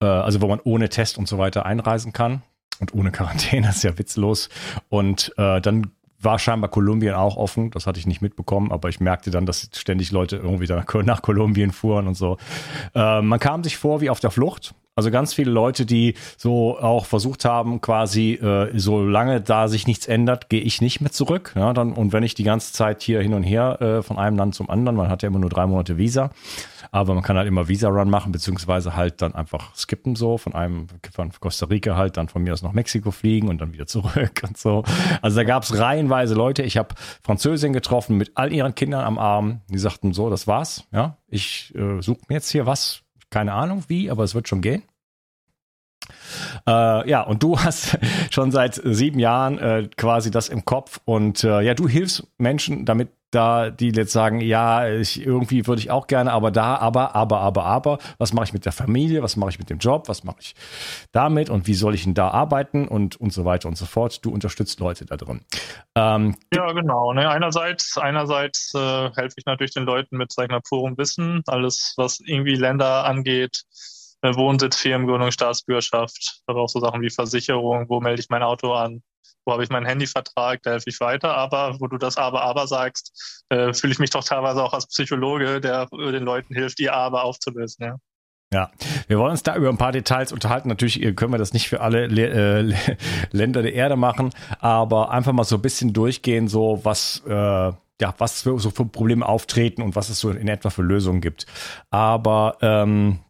Äh, 0.00 0.06
also 0.06 0.40
wo 0.40 0.48
man 0.48 0.60
ohne 0.64 0.88
Test 0.88 1.18
und 1.18 1.28
so 1.28 1.36
weiter 1.36 1.66
einreisen 1.66 2.12
kann 2.12 2.42
und 2.80 2.94
ohne 2.94 3.12
Quarantäne. 3.12 3.66
Das 3.66 3.76
ist 3.76 3.82
ja 3.82 3.98
witzlos. 3.98 4.48
Und 4.88 5.32
äh, 5.36 5.60
dann 5.60 5.92
war 6.22 6.38
scheinbar 6.38 6.70
Kolumbien 6.70 7.14
auch 7.14 7.36
offen. 7.36 7.70
Das 7.70 7.86
hatte 7.86 7.98
ich 7.98 8.06
nicht 8.06 8.20
mitbekommen, 8.20 8.72
aber 8.72 8.88
ich 8.88 9.00
merkte 9.00 9.30
dann, 9.30 9.46
dass 9.46 9.70
ständig 9.74 10.10
Leute 10.10 10.36
irgendwie 10.36 10.66
nach, 11.02 11.22
Kolumbien 11.22 11.72
fuhren 11.72 12.06
und 12.06 12.14
so. 12.14 12.36
Äh, 12.94 13.22
man 13.22 13.38
kam 13.38 13.64
sich 13.64 13.76
vor 13.76 14.00
wie 14.00 14.10
auf 14.10 14.20
der 14.20 14.30
Flucht. 14.30 14.74
Also 15.00 15.10
ganz 15.10 15.32
viele 15.32 15.50
Leute, 15.50 15.86
die 15.86 16.12
so 16.36 16.78
auch 16.78 17.06
versucht 17.06 17.46
haben, 17.46 17.80
quasi, 17.80 18.34
äh, 18.34 18.70
solange 18.78 19.40
da 19.40 19.66
sich 19.66 19.86
nichts 19.86 20.06
ändert, 20.06 20.50
gehe 20.50 20.60
ich 20.60 20.82
nicht 20.82 21.00
mehr 21.00 21.10
zurück. 21.10 21.54
Ja, 21.56 21.72
dann, 21.72 21.94
und 21.94 22.12
wenn 22.12 22.22
ich 22.22 22.34
die 22.34 22.42
ganze 22.44 22.74
Zeit 22.74 23.00
hier 23.00 23.22
hin 23.22 23.32
und 23.32 23.42
her 23.42 23.80
äh, 23.80 24.02
von 24.02 24.18
einem 24.18 24.36
Land 24.36 24.54
zum 24.54 24.68
anderen, 24.68 24.96
man 24.96 25.08
hat 25.08 25.22
ja 25.22 25.28
immer 25.28 25.38
nur 25.38 25.48
drei 25.48 25.66
Monate 25.66 25.96
Visa, 25.96 26.32
aber 26.90 27.14
man 27.14 27.22
kann 27.22 27.38
halt 27.38 27.48
immer 27.48 27.66
Visa-Run 27.66 28.10
machen, 28.10 28.30
beziehungsweise 28.30 28.94
halt 28.94 29.22
dann 29.22 29.34
einfach 29.34 29.74
skippen 29.74 30.16
so, 30.16 30.36
von 30.36 30.54
einem, 30.54 30.88
von 31.10 31.32
Costa 31.40 31.64
Rica 31.64 31.96
halt 31.96 32.18
dann 32.18 32.28
von 32.28 32.42
mir 32.42 32.52
aus 32.52 32.60
nach 32.60 32.72
Mexiko 32.72 33.10
fliegen 33.10 33.48
und 33.48 33.58
dann 33.62 33.72
wieder 33.72 33.86
zurück 33.86 34.42
und 34.46 34.58
so. 34.58 34.84
Also 35.22 35.38
da 35.38 35.44
gab 35.44 35.62
es 35.62 35.78
reihenweise 35.78 36.34
Leute. 36.34 36.62
Ich 36.62 36.76
habe 36.76 36.94
Französin 37.22 37.72
getroffen 37.72 38.18
mit 38.18 38.32
all 38.34 38.52
ihren 38.52 38.74
Kindern 38.74 39.02
am 39.06 39.18
Arm. 39.18 39.62
Die 39.70 39.78
sagten 39.78 40.12
so, 40.12 40.28
das 40.28 40.46
war's. 40.46 40.84
Ja, 40.92 41.16
ich 41.26 41.74
äh, 41.74 42.02
suche 42.02 42.20
mir 42.28 42.34
jetzt 42.34 42.50
hier 42.50 42.66
was. 42.66 43.00
Keine 43.30 43.54
Ahnung 43.54 43.84
wie, 43.86 44.10
aber 44.10 44.24
es 44.24 44.34
wird 44.34 44.48
schon 44.48 44.60
gehen. 44.60 44.82
Äh, 46.66 47.08
ja, 47.08 47.22
und 47.22 47.42
du 47.42 47.58
hast 47.64 47.98
schon 48.30 48.50
seit 48.50 48.80
sieben 48.84 49.18
Jahren 49.18 49.58
äh, 49.58 49.88
quasi 49.96 50.30
das 50.30 50.48
im 50.48 50.64
Kopf 50.64 51.00
und 51.04 51.44
äh, 51.44 51.60
ja, 51.60 51.74
du 51.74 51.88
hilfst 51.88 52.26
Menschen 52.38 52.84
damit 52.84 53.08
da, 53.30 53.70
die 53.70 53.90
jetzt 53.90 54.12
sagen, 54.12 54.40
ja, 54.40 54.88
ich, 54.88 55.24
irgendwie 55.24 55.66
würde 55.66 55.80
ich 55.80 55.90
auch 55.90 56.06
gerne, 56.06 56.32
aber 56.32 56.50
da, 56.50 56.76
aber, 56.76 57.14
aber, 57.14 57.40
aber, 57.40 57.64
aber, 57.64 57.98
was 58.18 58.32
mache 58.32 58.46
ich 58.46 58.52
mit 58.52 58.64
der 58.64 58.72
Familie, 58.72 59.22
was 59.22 59.36
mache 59.36 59.50
ich 59.50 59.58
mit 59.58 59.70
dem 59.70 59.78
Job, 59.78 60.08
was 60.08 60.24
mache 60.24 60.38
ich 60.40 60.54
damit 61.12 61.48
und 61.48 61.66
wie 61.66 61.74
soll 61.74 61.94
ich 61.94 62.04
denn 62.04 62.14
da 62.14 62.28
arbeiten 62.28 62.88
und, 62.88 63.20
und 63.20 63.32
so 63.32 63.44
weiter 63.44 63.68
und 63.68 63.76
so 63.76 63.86
fort. 63.86 64.24
Du 64.24 64.30
unterstützt 64.32 64.80
Leute 64.80 65.06
da 65.06 65.16
drin. 65.16 65.42
Ähm, 65.94 66.36
ja, 66.52 66.72
genau. 66.72 67.12
Ne? 67.12 67.28
Einerseits, 67.28 67.96
einerseits 67.98 68.74
äh, 68.74 69.10
helfe 69.14 69.34
ich 69.36 69.46
natürlich 69.46 69.74
den 69.74 69.84
Leuten 69.84 70.16
mit, 70.16 70.32
sag 70.32 70.44
ich 70.44 70.50
mal, 70.50 70.60
purem 70.60 70.98
Wissen, 70.98 71.42
alles, 71.46 71.94
was 71.96 72.20
irgendwie 72.20 72.56
Länder 72.56 73.04
angeht, 73.04 73.62
Wohnsitz, 74.22 74.76
Firmengründung, 74.76 75.30
Staatsbürgerschaft, 75.30 76.42
aber 76.46 76.60
auch 76.62 76.68
so 76.68 76.80
Sachen 76.80 77.00
wie 77.02 77.10
Versicherung, 77.10 77.88
wo 77.88 78.00
melde 78.00 78.20
ich 78.20 78.28
mein 78.28 78.42
Auto 78.42 78.72
an, 78.72 79.02
wo 79.44 79.52
habe 79.52 79.64
ich 79.64 79.70
meinen 79.70 79.86
Handyvertrag, 79.86 80.62
da 80.62 80.72
helfe 80.72 80.90
ich 80.90 81.00
weiter. 81.00 81.36
Aber 81.36 81.76
wo 81.80 81.86
du 81.86 81.96
das 81.96 82.16
Aber, 82.16 82.42
Aber 82.42 82.66
sagst, 82.66 83.44
äh, 83.48 83.72
fühle 83.72 83.92
ich 83.92 83.98
mich 83.98 84.10
doch 84.10 84.24
teilweise 84.24 84.62
auch 84.62 84.74
als 84.74 84.86
Psychologe, 84.86 85.60
der 85.60 85.86
den 85.86 86.24
Leuten 86.24 86.54
hilft, 86.54 86.80
ihr 86.80 86.94
Aber 86.94 87.24
aufzulösen. 87.24 87.84
Ja. 87.84 87.96
Ja, 88.52 88.72
wir 89.06 89.16
wollen 89.20 89.30
uns 89.30 89.44
da 89.44 89.54
über 89.54 89.68
ein 89.68 89.78
paar 89.78 89.92
Details 89.92 90.32
unterhalten. 90.32 90.68
Natürlich 90.68 91.00
können 91.14 91.32
wir 91.32 91.38
das 91.38 91.52
nicht 91.52 91.68
für 91.68 91.80
alle 91.80 92.08
Le 92.08 92.28
äh, 92.58 92.96
Länder 93.30 93.62
der 93.62 93.74
Erde 93.74 93.94
machen, 93.94 94.30
aber 94.58 95.12
einfach 95.12 95.32
mal 95.32 95.44
so 95.44 95.54
ein 95.54 95.62
bisschen 95.62 95.92
durchgehen, 95.92 96.48
so 96.48 96.80
was, 96.82 97.22
äh, 97.28 97.32
ja, 97.32 98.14
was 98.18 98.42
für, 98.42 98.58
so 98.58 98.70
für 98.70 98.86
Probleme 98.86 99.24
auftreten 99.24 99.82
und 99.82 99.94
was 99.94 100.08
es 100.08 100.18
so 100.18 100.30
in 100.30 100.48
etwa 100.48 100.70
für 100.70 100.82
Lösungen 100.82 101.20
gibt. 101.20 101.46
Aber 101.90 102.58
ähm, 102.60 103.20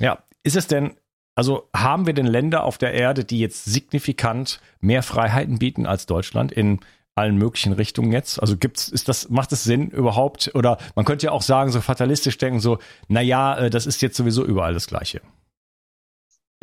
ja, 0.00 0.22
ist 0.42 0.56
es 0.56 0.66
denn, 0.66 0.96
also 1.34 1.68
haben 1.74 2.06
wir 2.06 2.14
denn 2.14 2.26
Länder 2.26 2.64
auf 2.64 2.78
der 2.78 2.92
Erde, 2.92 3.24
die 3.24 3.38
jetzt 3.38 3.64
signifikant 3.64 4.60
mehr 4.80 5.02
Freiheiten 5.02 5.58
bieten 5.58 5.86
als 5.86 6.06
Deutschland 6.06 6.52
in 6.52 6.80
allen 7.14 7.36
möglichen 7.36 7.72
Richtungen 7.72 8.12
jetzt? 8.12 8.40
Also 8.40 8.56
gibt's, 8.56 8.88
ist 8.88 9.08
das, 9.08 9.28
macht 9.28 9.52
es 9.52 9.64
Sinn 9.64 9.88
überhaupt? 9.90 10.50
Oder 10.54 10.78
man 10.94 11.04
könnte 11.04 11.26
ja 11.26 11.32
auch 11.32 11.42
sagen, 11.42 11.70
so 11.70 11.80
fatalistisch 11.80 12.38
denken, 12.38 12.60
so, 12.60 12.78
naja, 13.08 13.56
äh, 13.56 13.70
das 13.70 13.86
ist 13.86 14.02
jetzt 14.02 14.16
sowieso 14.16 14.44
überall 14.44 14.74
das 14.74 14.86
Gleiche. 14.86 15.20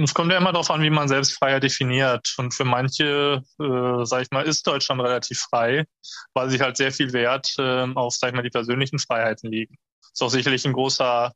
Es 0.01 0.13
kommt 0.13 0.31
ja 0.31 0.37
immer 0.37 0.53
darauf 0.53 0.71
an, 0.71 0.81
wie 0.81 0.89
man 0.89 1.09
selbst 1.09 1.33
Freiheit 1.33 1.63
definiert. 1.63 2.33
Und 2.37 2.53
für 2.53 2.63
manche, 2.63 3.43
äh, 3.59 4.05
sag 4.05 4.21
ich 4.21 4.31
mal, 4.31 4.45
ist 4.45 4.65
Deutschland 4.65 5.01
relativ 5.01 5.39
frei, 5.39 5.85
weil 6.33 6.49
sich 6.49 6.61
halt 6.61 6.77
sehr 6.77 6.91
viel 6.91 7.11
Wert 7.11 7.53
äh, 7.57 7.85
auf, 7.95 8.15
sag 8.15 8.29
ich 8.29 8.35
mal, 8.35 8.41
die 8.41 8.49
persönlichen 8.49 8.97
Freiheiten 8.97 9.51
liegen 9.51 9.75
ist 10.01 10.21
auch 10.21 10.29
sicherlich 10.29 10.65
ein 10.65 10.73
großer, 10.73 11.33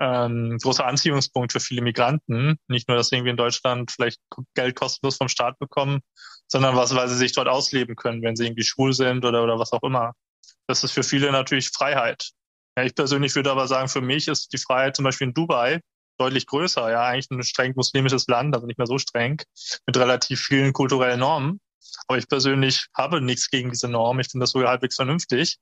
ähm, 0.00 0.58
großer 0.62 0.86
Anziehungspunkt 0.86 1.52
für 1.52 1.60
viele 1.60 1.82
Migranten. 1.82 2.56
Nicht 2.68 2.88
nur, 2.88 2.96
dass 2.96 3.08
sie 3.08 3.16
irgendwie 3.16 3.30
in 3.30 3.36
Deutschland 3.36 3.90
vielleicht 3.90 4.20
Geld 4.54 4.76
kostenlos 4.76 5.16
vom 5.16 5.28
Staat 5.28 5.58
bekommen, 5.58 6.00
sondern 6.48 6.76
was, 6.76 6.94
weil 6.94 7.08
sie 7.08 7.16
sich 7.16 7.32
dort 7.32 7.48
ausleben 7.48 7.96
können, 7.96 8.22
wenn 8.22 8.36
sie 8.36 8.46
irgendwie 8.46 8.64
schwul 8.64 8.92
sind 8.92 9.24
oder, 9.24 9.42
oder 9.42 9.58
was 9.58 9.72
auch 9.72 9.82
immer. 9.82 10.12
Das 10.66 10.84
ist 10.84 10.92
für 10.92 11.02
viele 11.02 11.32
natürlich 11.32 11.70
Freiheit. 11.70 12.30
Ja, 12.76 12.84
ich 12.84 12.94
persönlich 12.94 13.34
würde 13.34 13.50
aber 13.50 13.66
sagen, 13.66 13.88
für 13.88 14.00
mich 14.00 14.28
ist 14.28 14.52
die 14.52 14.58
Freiheit 14.58 14.96
zum 14.96 15.04
Beispiel 15.04 15.28
in 15.28 15.34
Dubai 15.34 15.80
deutlich 16.18 16.46
größer. 16.46 16.90
Ja, 16.90 17.04
eigentlich 17.04 17.30
ein 17.30 17.42
streng 17.42 17.72
muslimisches 17.76 18.26
Land, 18.28 18.54
also 18.54 18.66
nicht 18.66 18.78
mehr 18.78 18.86
so 18.86 18.98
streng, 18.98 19.42
mit 19.86 19.96
relativ 19.96 20.40
vielen 20.40 20.72
kulturellen 20.72 21.20
Normen. 21.20 21.60
Aber 22.06 22.18
ich 22.18 22.28
persönlich 22.28 22.86
habe 22.96 23.20
nichts 23.20 23.50
gegen 23.50 23.70
diese 23.70 23.88
Norm. 23.88 24.20
Ich 24.20 24.30
finde 24.30 24.44
das 24.44 24.50
sogar 24.50 24.70
halbwegs 24.70 24.96
vernünftig. 24.96 25.58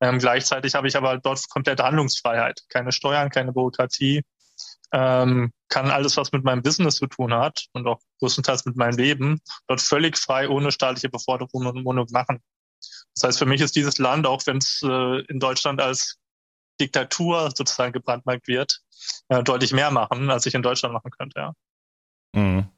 Ähm, 0.00 0.18
gleichzeitig 0.18 0.74
habe 0.74 0.88
ich 0.88 0.96
aber 0.96 1.18
dort 1.18 1.48
komplette 1.48 1.84
Handlungsfreiheit. 1.84 2.62
Keine 2.68 2.92
Steuern, 2.92 3.30
keine 3.30 3.52
Bürokratie. 3.52 4.22
Ähm, 4.92 5.52
kann 5.68 5.90
alles, 5.90 6.16
was 6.16 6.32
mit 6.32 6.44
meinem 6.44 6.62
Business 6.62 6.96
zu 6.96 7.06
tun 7.06 7.34
hat 7.34 7.66
und 7.72 7.86
auch 7.86 8.00
größtenteils 8.20 8.64
mit 8.66 8.76
meinem 8.76 8.96
Leben, 8.96 9.40
dort 9.66 9.80
völlig 9.80 10.16
frei, 10.16 10.48
ohne 10.48 10.70
staatliche 10.70 11.08
Beforderung 11.08 11.66
und 11.66 11.82
Mono 11.82 12.06
machen. 12.10 12.40
Das 13.14 13.24
heißt, 13.24 13.38
für 13.38 13.46
mich 13.46 13.60
ist 13.60 13.74
dieses 13.74 13.98
Land, 13.98 14.26
auch 14.26 14.46
wenn 14.46 14.58
es 14.58 14.80
äh, 14.84 15.20
in 15.26 15.40
Deutschland 15.40 15.80
als 15.80 16.18
Diktatur 16.80 17.50
sozusagen 17.54 17.92
gebrandmarkt 17.92 18.46
wird, 18.46 18.80
äh, 19.28 19.42
deutlich 19.42 19.72
mehr 19.72 19.90
machen, 19.90 20.30
als 20.30 20.46
ich 20.46 20.54
in 20.54 20.62
Deutschland 20.62 20.94
machen 20.94 21.10
könnte, 21.10 21.40
ja. 21.40 21.52
Mhm 22.34 22.75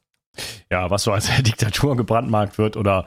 ja, 0.71 0.89
was 0.89 1.03
so 1.03 1.11
als 1.11 1.29
Diktatur 1.41 1.95
gebrandmarkt 1.97 2.57
wird 2.57 2.77
oder 2.77 3.05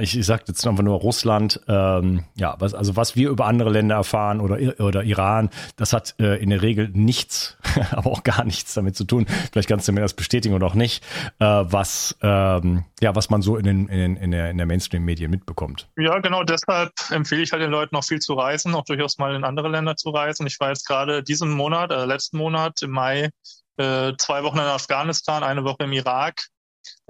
ich, 0.00 0.16
ich 0.16 0.26
sage 0.26 0.44
jetzt 0.46 0.66
einfach 0.66 0.82
nur 0.82 0.98
Russland, 0.98 1.60
ähm, 1.68 2.24
ja, 2.36 2.56
was, 2.58 2.74
also 2.74 2.96
was 2.96 3.16
wir 3.16 3.30
über 3.30 3.46
andere 3.46 3.70
Länder 3.70 3.96
erfahren 3.96 4.40
oder, 4.40 4.58
oder 4.80 5.02
Iran, 5.02 5.50
das 5.76 5.92
hat 5.92 6.14
äh, 6.18 6.40
in 6.40 6.50
der 6.50 6.62
Regel 6.62 6.88
nichts, 6.92 7.56
aber 7.90 8.10
auch 8.10 8.22
gar 8.22 8.44
nichts 8.44 8.74
damit 8.74 8.96
zu 8.96 9.04
tun. 9.04 9.26
Vielleicht 9.52 9.68
kannst 9.68 9.88
du 9.88 9.92
mir 9.92 10.00
das 10.00 10.14
bestätigen 10.14 10.54
oder 10.54 10.66
auch 10.66 10.74
nicht, 10.74 11.04
äh, 11.38 11.44
was, 11.44 12.16
ähm, 12.22 12.84
ja, 13.00 13.14
was 13.14 13.30
man 13.30 13.42
so 13.42 13.56
in, 13.56 13.64
den, 13.64 13.88
in, 13.88 13.98
den, 13.98 14.16
in 14.16 14.30
der, 14.30 14.50
in 14.50 14.56
der 14.56 14.66
Mainstream-Medien 14.66 15.30
mitbekommt. 15.30 15.88
Ja, 15.96 16.18
genau, 16.18 16.44
deshalb 16.44 16.92
empfehle 17.10 17.42
ich 17.42 17.52
halt 17.52 17.62
den 17.62 17.70
Leuten 17.70 17.96
auch 17.96 18.04
viel 18.04 18.20
zu 18.20 18.34
reisen, 18.34 18.74
auch 18.74 18.84
durchaus 18.84 19.18
mal 19.18 19.34
in 19.34 19.44
andere 19.44 19.68
Länder 19.68 19.96
zu 19.96 20.10
reisen. 20.10 20.46
Ich 20.46 20.58
war 20.60 20.68
jetzt 20.68 20.86
gerade 20.86 21.22
diesen 21.22 21.50
Monat, 21.50 21.90
äh, 21.90 22.04
letzten 22.04 22.38
Monat 22.38 22.82
im 22.82 22.90
Mai, 22.90 23.30
äh, 23.76 24.12
zwei 24.18 24.42
Wochen 24.42 24.58
in 24.58 24.64
Afghanistan, 24.64 25.42
eine 25.42 25.64
Woche 25.64 25.84
im 25.84 25.92
Irak 25.92 26.46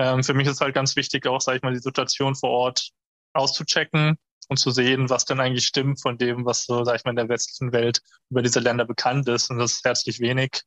ähm, 0.00 0.24
für 0.24 0.32
mich 0.32 0.48
ist 0.48 0.62
halt 0.62 0.74
ganz 0.74 0.96
wichtig, 0.96 1.26
auch, 1.26 1.42
sage 1.42 1.58
ich 1.58 1.62
mal, 1.62 1.74
die 1.74 1.78
Situation 1.78 2.34
vor 2.34 2.50
Ort 2.50 2.88
auszuchecken 3.34 4.16
und 4.48 4.56
zu 4.56 4.70
sehen, 4.70 5.10
was 5.10 5.26
denn 5.26 5.40
eigentlich 5.40 5.66
stimmt 5.66 6.00
von 6.00 6.16
dem, 6.16 6.46
was 6.46 6.64
so, 6.64 6.84
sag 6.84 6.96
ich 6.96 7.04
mal, 7.04 7.10
in 7.10 7.16
der 7.16 7.28
westlichen 7.28 7.72
Welt 7.72 8.00
über 8.30 8.40
diese 8.40 8.60
Länder 8.60 8.86
bekannt 8.86 9.28
ist. 9.28 9.50
Und 9.50 9.58
das 9.58 9.74
ist 9.74 9.84
herzlich 9.84 10.18
wenig. 10.18 10.62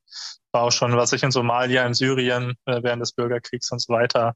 War 0.52 0.62
auch 0.62 0.72
schon, 0.72 0.96
was 0.96 1.14
ich 1.14 1.24
in 1.24 1.32
Somalia, 1.32 1.84
in 1.84 1.96
Syrien 1.96 2.54
äh, 2.66 2.84
während 2.84 3.02
des 3.02 3.14
Bürgerkriegs 3.14 3.72
und 3.72 3.80
so 3.80 3.92
weiter. 3.92 4.36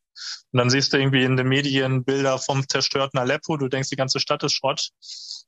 Und 0.52 0.58
dann 0.58 0.72
siehst 0.72 0.92
du 0.92 0.98
irgendwie 0.98 1.24
in 1.24 1.38
den 1.38 1.48
Medien 1.48 2.04
Bilder 2.04 2.40
vom 2.40 2.68
zerstörten 2.68 3.20
Aleppo. 3.20 3.56
Du 3.56 3.68
denkst, 3.68 3.90
die 3.90 3.96
ganze 3.96 4.20
Stadt 4.20 4.44
ist 4.44 4.54
Schrott. 4.54 4.90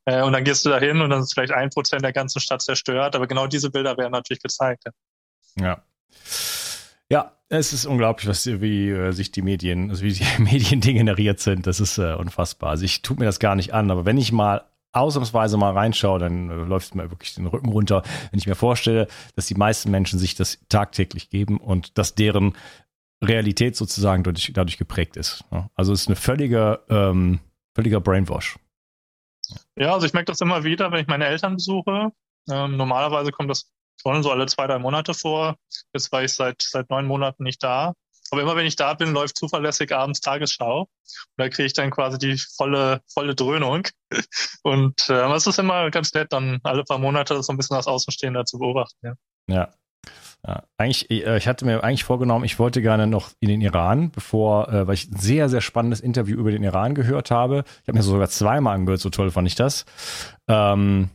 Äh, 0.04 0.22
und 0.22 0.32
dann 0.32 0.44
gehst 0.44 0.64
du 0.64 0.70
da 0.70 0.78
hin 0.78 1.00
und 1.00 1.10
dann 1.10 1.22
ist 1.22 1.34
vielleicht 1.34 1.52
ein 1.52 1.70
Prozent 1.70 2.02
der 2.04 2.12
ganzen 2.12 2.40
Stadt 2.40 2.62
zerstört. 2.62 3.16
Aber 3.16 3.26
genau 3.26 3.48
diese 3.48 3.70
Bilder 3.70 3.98
werden 3.98 4.12
natürlich 4.12 4.42
gezeigt. 4.42 4.84
Ja. 4.86 4.92
Ja, 5.58 5.82
es 7.50 7.72
ist 7.72 7.84
unglaublich, 7.84 8.28
was, 8.28 8.46
wie 8.46 8.90
äh, 8.90 9.10
sich 9.10 9.32
die 9.32 9.42
Medien, 9.42 9.90
also 9.90 10.04
wie 10.04 10.12
die 10.12 10.24
Medien 10.38 10.80
degeneriert 10.80 11.40
sind. 11.40 11.66
Das 11.66 11.80
ist 11.80 11.98
äh, 11.98 12.14
unfassbar. 12.14 12.70
Also 12.70 12.84
ich 12.84 13.02
tue 13.02 13.16
mir 13.18 13.24
das 13.24 13.40
gar 13.40 13.56
nicht 13.56 13.74
an, 13.74 13.90
aber 13.90 14.06
wenn 14.06 14.16
ich 14.16 14.32
mal 14.32 14.64
ausnahmsweise 14.92 15.56
mal 15.56 15.72
reinschaue, 15.72 16.20
dann 16.20 16.48
äh, 16.48 16.54
läuft 16.54 16.94
mir 16.94 17.10
wirklich 17.10 17.34
den 17.34 17.46
Rücken 17.46 17.68
runter, 17.68 18.02
wenn 18.30 18.38
ich 18.38 18.46
mir 18.46 18.54
vorstelle, 18.54 19.08
dass 19.34 19.46
die 19.46 19.54
meisten 19.54 19.90
Menschen 19.90 20.18
sich 20.18 20.36
das 20.36 20.60
tagtäglich 20.68 21.28
geben 21.28 21.58
und 21.58 21.98
dass 21.98 22.14
deren 22.14 22.56
Realität 23.22 23.76
sozusagen 23.76 24.22
dadurch, 24.22 24.52
dadurch 24.54 24.78
geprägt 24.78 25.16
ist. 25.16 25.44
Ja? 25.50 25.68
Also 25.74 25.92
es 25.92 26.02
ist 26.02 26.08
eine 26.08 26.16
völlige, 26.16 26.80
ähm, 26.88 27.40
völliger 27.74 28.00
Brainwash. 28.00 28.58
Ja, 29.76 29.92
also 29.92 30.06
ich 30.06 30.12
merke 30.12 30.26
das 30.26 30.40
immer 30.40 30.62
wieder, 30.62 30.92
wenn 30.92 31.00
ich 31.00 31.08
meine 31.08 31.26
Eltern 31.26 31.54
besuche. 31.56 32.12
Ähm, 32.48 32.76
normalerweise 32.76 33.32
kommt 33.32 33.50
das 33.50 33.72
schon 34.00 34.22
so 34.22 34.30
alle 34.30 34.46
zwei, 34.46 34.66
drei 34.66 34.78
Monate 34.78 35.14
vor. 35.14 35.56
Jetzt 35.92 36.10
war 36.12 36.22
ich 36.24 36.32
seit, 36.32 36.62
seit 36.62 36.90
neun 36.90 37.06
Monaten 37.06 37.42
nicht 37.42 37.62
da. 37.62 37.94
Aber 38.30 38.42
immer 38.42 38.54
wenn 38.54 38.66
ich 38.66 38.76
da 38.76 38.94
bin, 38.94 39.12
läuft 39.12 39.36
zuverlässig 39.36 39.92
abends 39.92 40.20
Tagesschau. 40.20 40.82
Und 40.82 40.88
da 41.36 41.48
kriege 41.48 41.66
ich 41.66 41.72
dann 41.72 41.90
quasi 41.90 42.18
die 42.18 42.38
volle, 42.56 43.00
volle 43.12 43.34
Dröhnung. 43.34 43.88
Und 44.62 45.08
äh, 45.08 45.34
es 45.34 45.46
ist 45.46 45.58
immer 45.58 45.90
ganz 45.90 46.14
nett, 46.14 46.32
dann 46.32 46.60
alle 46.62 46.84
paar 46.84 46.98
Monate 46.98 47.42
so 47.42 47.52
ein 47.52 47.56
bisschen 47.56 47.76
das 47.76 47.88
Außenstehende 47.88 48.44
zu 48.44 48.58
beobachten. 48.58 48.98
Ja. 49.02 49.14
ja. 49.48 49.74
Ja, 50.46 50.62
eigentlich, 50.78 51.10
äh, 51.10 51.36
ich 51.36 51.46
hatte 51.46 51.66
mir 51.66 51.84
eigentlich 51.84 52.04
vorgenommen, 52.04 52.46
ich 52.46 52.58
wollte 52.58 52.80
gerne 52.80 53.06
noch 53.06 53.30
in 53.40 53.50
den 53.50 53.60
Iran, 53.60 54.10
bevor, 54.10 54.70
äh, 54.70 54.86
weil 54.86 54.94
ich 54.94 55.10
ein 55.10 55.18
sehr, 55.18 55.50
sehr 55.50 55.60
spannendes 55.60 56.00
Interview 56.00 56.38
über 56.38 56.50
den 56.50 56.62
Iran 56.62 56.94
gehört 56.94 57.30
habe. 57.30 57.64
Ich 57.82 57.88
habe 57.88 57.98
mir 57.98 58.02
sogar 58.02 58.28
zweimal 58.30 58.74
angehört, 58.74 59.02
so 59.02 59.10
toll 59.10 59.30
fand 59.30 59.48
ich 59.48 59.54
das. 59.54 59.84
Ähm, 60.48 61.10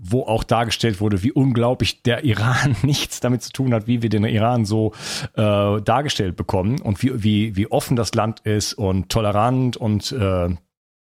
wo 0.00 0.22
auch 0.22 0.44
dargestellt 0.44 1.00
wurde, 1.00 1.22
wie 1.22 1.32
unglaublich 1.32 2.02
der 2.02 2.24
Iran 2.24 2.76
nichts 2.82 3.20
damit 3.20 3.42
zu 3.42 3.52
tun 3.52 3.74
hat, 3.74 3.86
wie 3.86 4.02
wir 4.02 4.08
den 4.08 4.24
Iran 4.24 4.64
so 4.64 4.92
äh, 5.34 5.80
dargestellt 5.80 6.36
bekommen 6.36 6.80
und 6.80 7.02
wie, 7.02 7.22
wie, 7.22 7.56
wie 7.56 7.70
offen 7.70 7.96
das 7.96 8.14
Land 8.14 8.40
ist 8.40 8.74
und 8.74 9.08
tolerant 9.08 9.76
und 9.76 10.12
äh, 10.12 10.54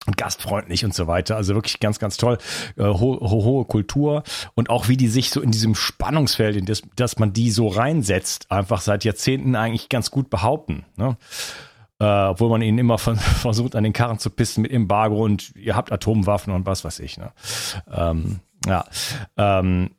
und 0.06 0.18
gastfreundlich 0.18 0.86
und 0.86 0.94
so 0.94 1.08
weiter. 1.08 1.36
Also 1.36 1.56
wirklich 1.56 1.80
ganz, 1.80 2.00
ganz 2.00 2.18
toll. 2.18 2.38
Äh, 2.78 2.84
ho 2.84 3.20
ho 3.20 3.44
hohe 3.44 3.65
Kultur 3.65 4.24
und 4.56 4.70
auch 4.70 4.88
wie 4.88 4.98
die 4.98 5.08
sich 5.08 5.30
so 5.30 5.42
in 5.42 5.52
diesem 5.52 5.76
Spannungsfeld, 5.76 6.56
in 6.56 6.65
das, 6.65 6.82
dass 6.96 7.20
man 7.20 7.34
die 7.34 7.52
so 7.52 7.68
reinsetzt, 7.68 8.50
einfach 8.50 8.82
seit 8.82 9.04
Jahrzehnten 9.04 9.56
eigentlich 9.56 9.89
ganz 9.89 10.10
gut 10.10 10.30
behaupten. 10.30 10.86
Ne? 10.96 11.18
Äh, 12.00 12.06
obwohl 12.06 12.50
man 12.50 12.62
ihnen 12.62 12.78
immer 12.78 12.98
von, 12.98 13.15
versucht, 13.18 13.76
an 13.76 13.84
den 13.84 13.94
Karren 13.94 14.20
zu 14.20 14.30
pissen 14.30 14.62
mit 14.62 14.72
Embargo 14.72 15.24
und 15.24 15.56
ihr 15.56 15.76
habt 15.76 15.92
Atomwaffen 15.92 16.54
und 16.54 16.65
was 16.65 16.86
weiß 16.86 17.00
ich. 17.00 17.18
Ne? 17.18 17.32
Ähm, 17.92 18.39
ja. 18.65 18.86
Ähm, 19.38 19.91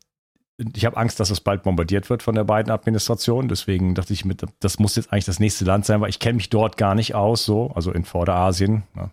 ich 0.74 0.84
habe 0.84 0.96
Angst, 0.96 1.18
dass 1.20 1.30
es 1.30 1.40
bald 1.40 1.62
bombardiert 1.62 2.10
wird 2.10 2.22
von 2.22 2.34
der 2.34 2.44
beiden 2.44 2.70
Administrationen. 2.70 3.48
Deswegen 3.48 3.94
dachte 3.94 4.12
ich, 4.12 4.24
mit, 4.24 4.44
das 4.60 4.78
muss 4.78 4.96
jetzt 4.96 5.12
eigentlich 5.12 5.24
das 5.24 5.40
nächste 5.40 5.64
Land 5.64 5.86
sein, 5.86 6.00
weil 6.00 6.10
ich 6.10 6.18
kenne 6.18 6.34
mich 6.34 6.50
dort 6.50 6.76
gar 6.76 6.94
nicht 6.94 7.14
aus, 7.14 7.44
so, 7.44 7.70
also 7.74 7.92
in 7.92 8.04
Vorderasien. 8.04 8.82
Ne? 8.94 9.10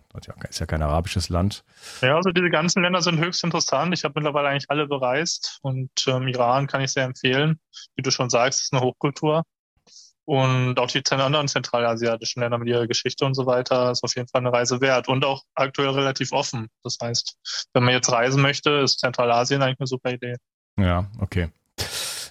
Ist 0.48 0.60
ja 0.60 0.66
kein 0.66 0.82
arabisches 0.82 1.28
Land. 1.28 1.64
Ja, 2.02 2.16
also 2.16 2.30
diese 2.30 2.50
ganzen 2.50 2.82
Länder 2.82 3.00
sind 3.00 3.18
höchst 3.18 3.42
interessant. 3.44 3.94
Ich 3.94 4.04
habe 4.04 4.14
mittlerweile 4.16 4.48
eigentlich 4.48 4.68
alle 4.68 4.86
bereist 4.86 5.58
und 5.62 5.90
ähm, 6.06 6.28
Iran 6.28 6.66
kann 6.66 6.82
ich 6.82 6.92
sehr 6.92 7.04
empfehlen. 7.04 7.58
Wie 7.96 8.02
du 8.02 8.10
schon 8.10 8.28
sagst, 8.28 8.62
ist 8.62 8.72
eine 8.72 8.82
Hochkultur. 8.82 9.44
Und 10.28 10.78
auch 10.78 10.88
die 10.88 11.02
anderen 11.10 11.48
zentralasiatischen 11.48 12.42
Länder 12.42 12.58
mit 12.58 12.68
ihrer 12.68 12.86
Geschichte 12.86 13.24
und 13.24 13.32
so 13.32 13.46
weiter 13.46 13.90
ist 13.90 14.04
auf 14.04 14.14
jeden 14.14 14.28
Fall 14.28 14.42
eine 14.42 14.52
Reise 14.52 14.82
wert 14.82 15.08
und 15.08 15.24
auch 15.24 15.42
aktuell 15.54 15.88
relativ 15.88 16.32
offen. 16.32 16.68
Das 16.84 16.98
heißt, 17.02 17.38
wenn 17.72 17.82
man 17.82 17.94
jetzt 17.94 18.12
reisen 18.12 18.42
möchte, 18.42 18.68
ist 18.72 19.00
Zentralasien 19.00 19.62
eigentlich 19.62 19.80
eine 19.80 19.86
super 19.86 20.12
Idee. 20.12 20.36
Ja, 20.78 21.10
okay. 21.18 21.48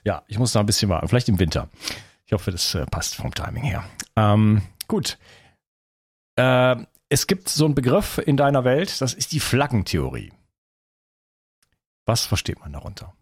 Ja, 0.03 0.21
ich 0.27 0.37
muss 0.37 0.53
noch 0.53 0.59
ein 0.59 0.67
bisschen 0.67 0.89
warten. 0.89 1.07
Vielleicht 1.07 1.27
im 1.27 1.39
Winter. 1.39 1.69
Ich 2.27 2.33
hoffe, 2.33 2.51
das 2.51 2.75
äh, 2.75 2.85
passt 2.85 3.15
vom 3.15 3.33
Timing 3.33 3.63
her. 3.63 3.83
Ähm, 4.15 4.61
gut. 4.87 5.17
Äh, 6.35 6.75
es 7.09 7.25
gibt 7.25 7.49
so 7.49 7.65
einen 7.65 7.73
Begriff 7.73 8.19
in 8.19 8.37
deiner 8.37 8.63
Welt, 8.63 9.01
das 9.01 9.15
ist 9.15 9.31
die 9.31 9.39
Flaggentheorie. 9.39 10.31
Was 12.05 12.25
versteht 12.25 12.59
man 12.59 12.73
darunter? 12.73 13.16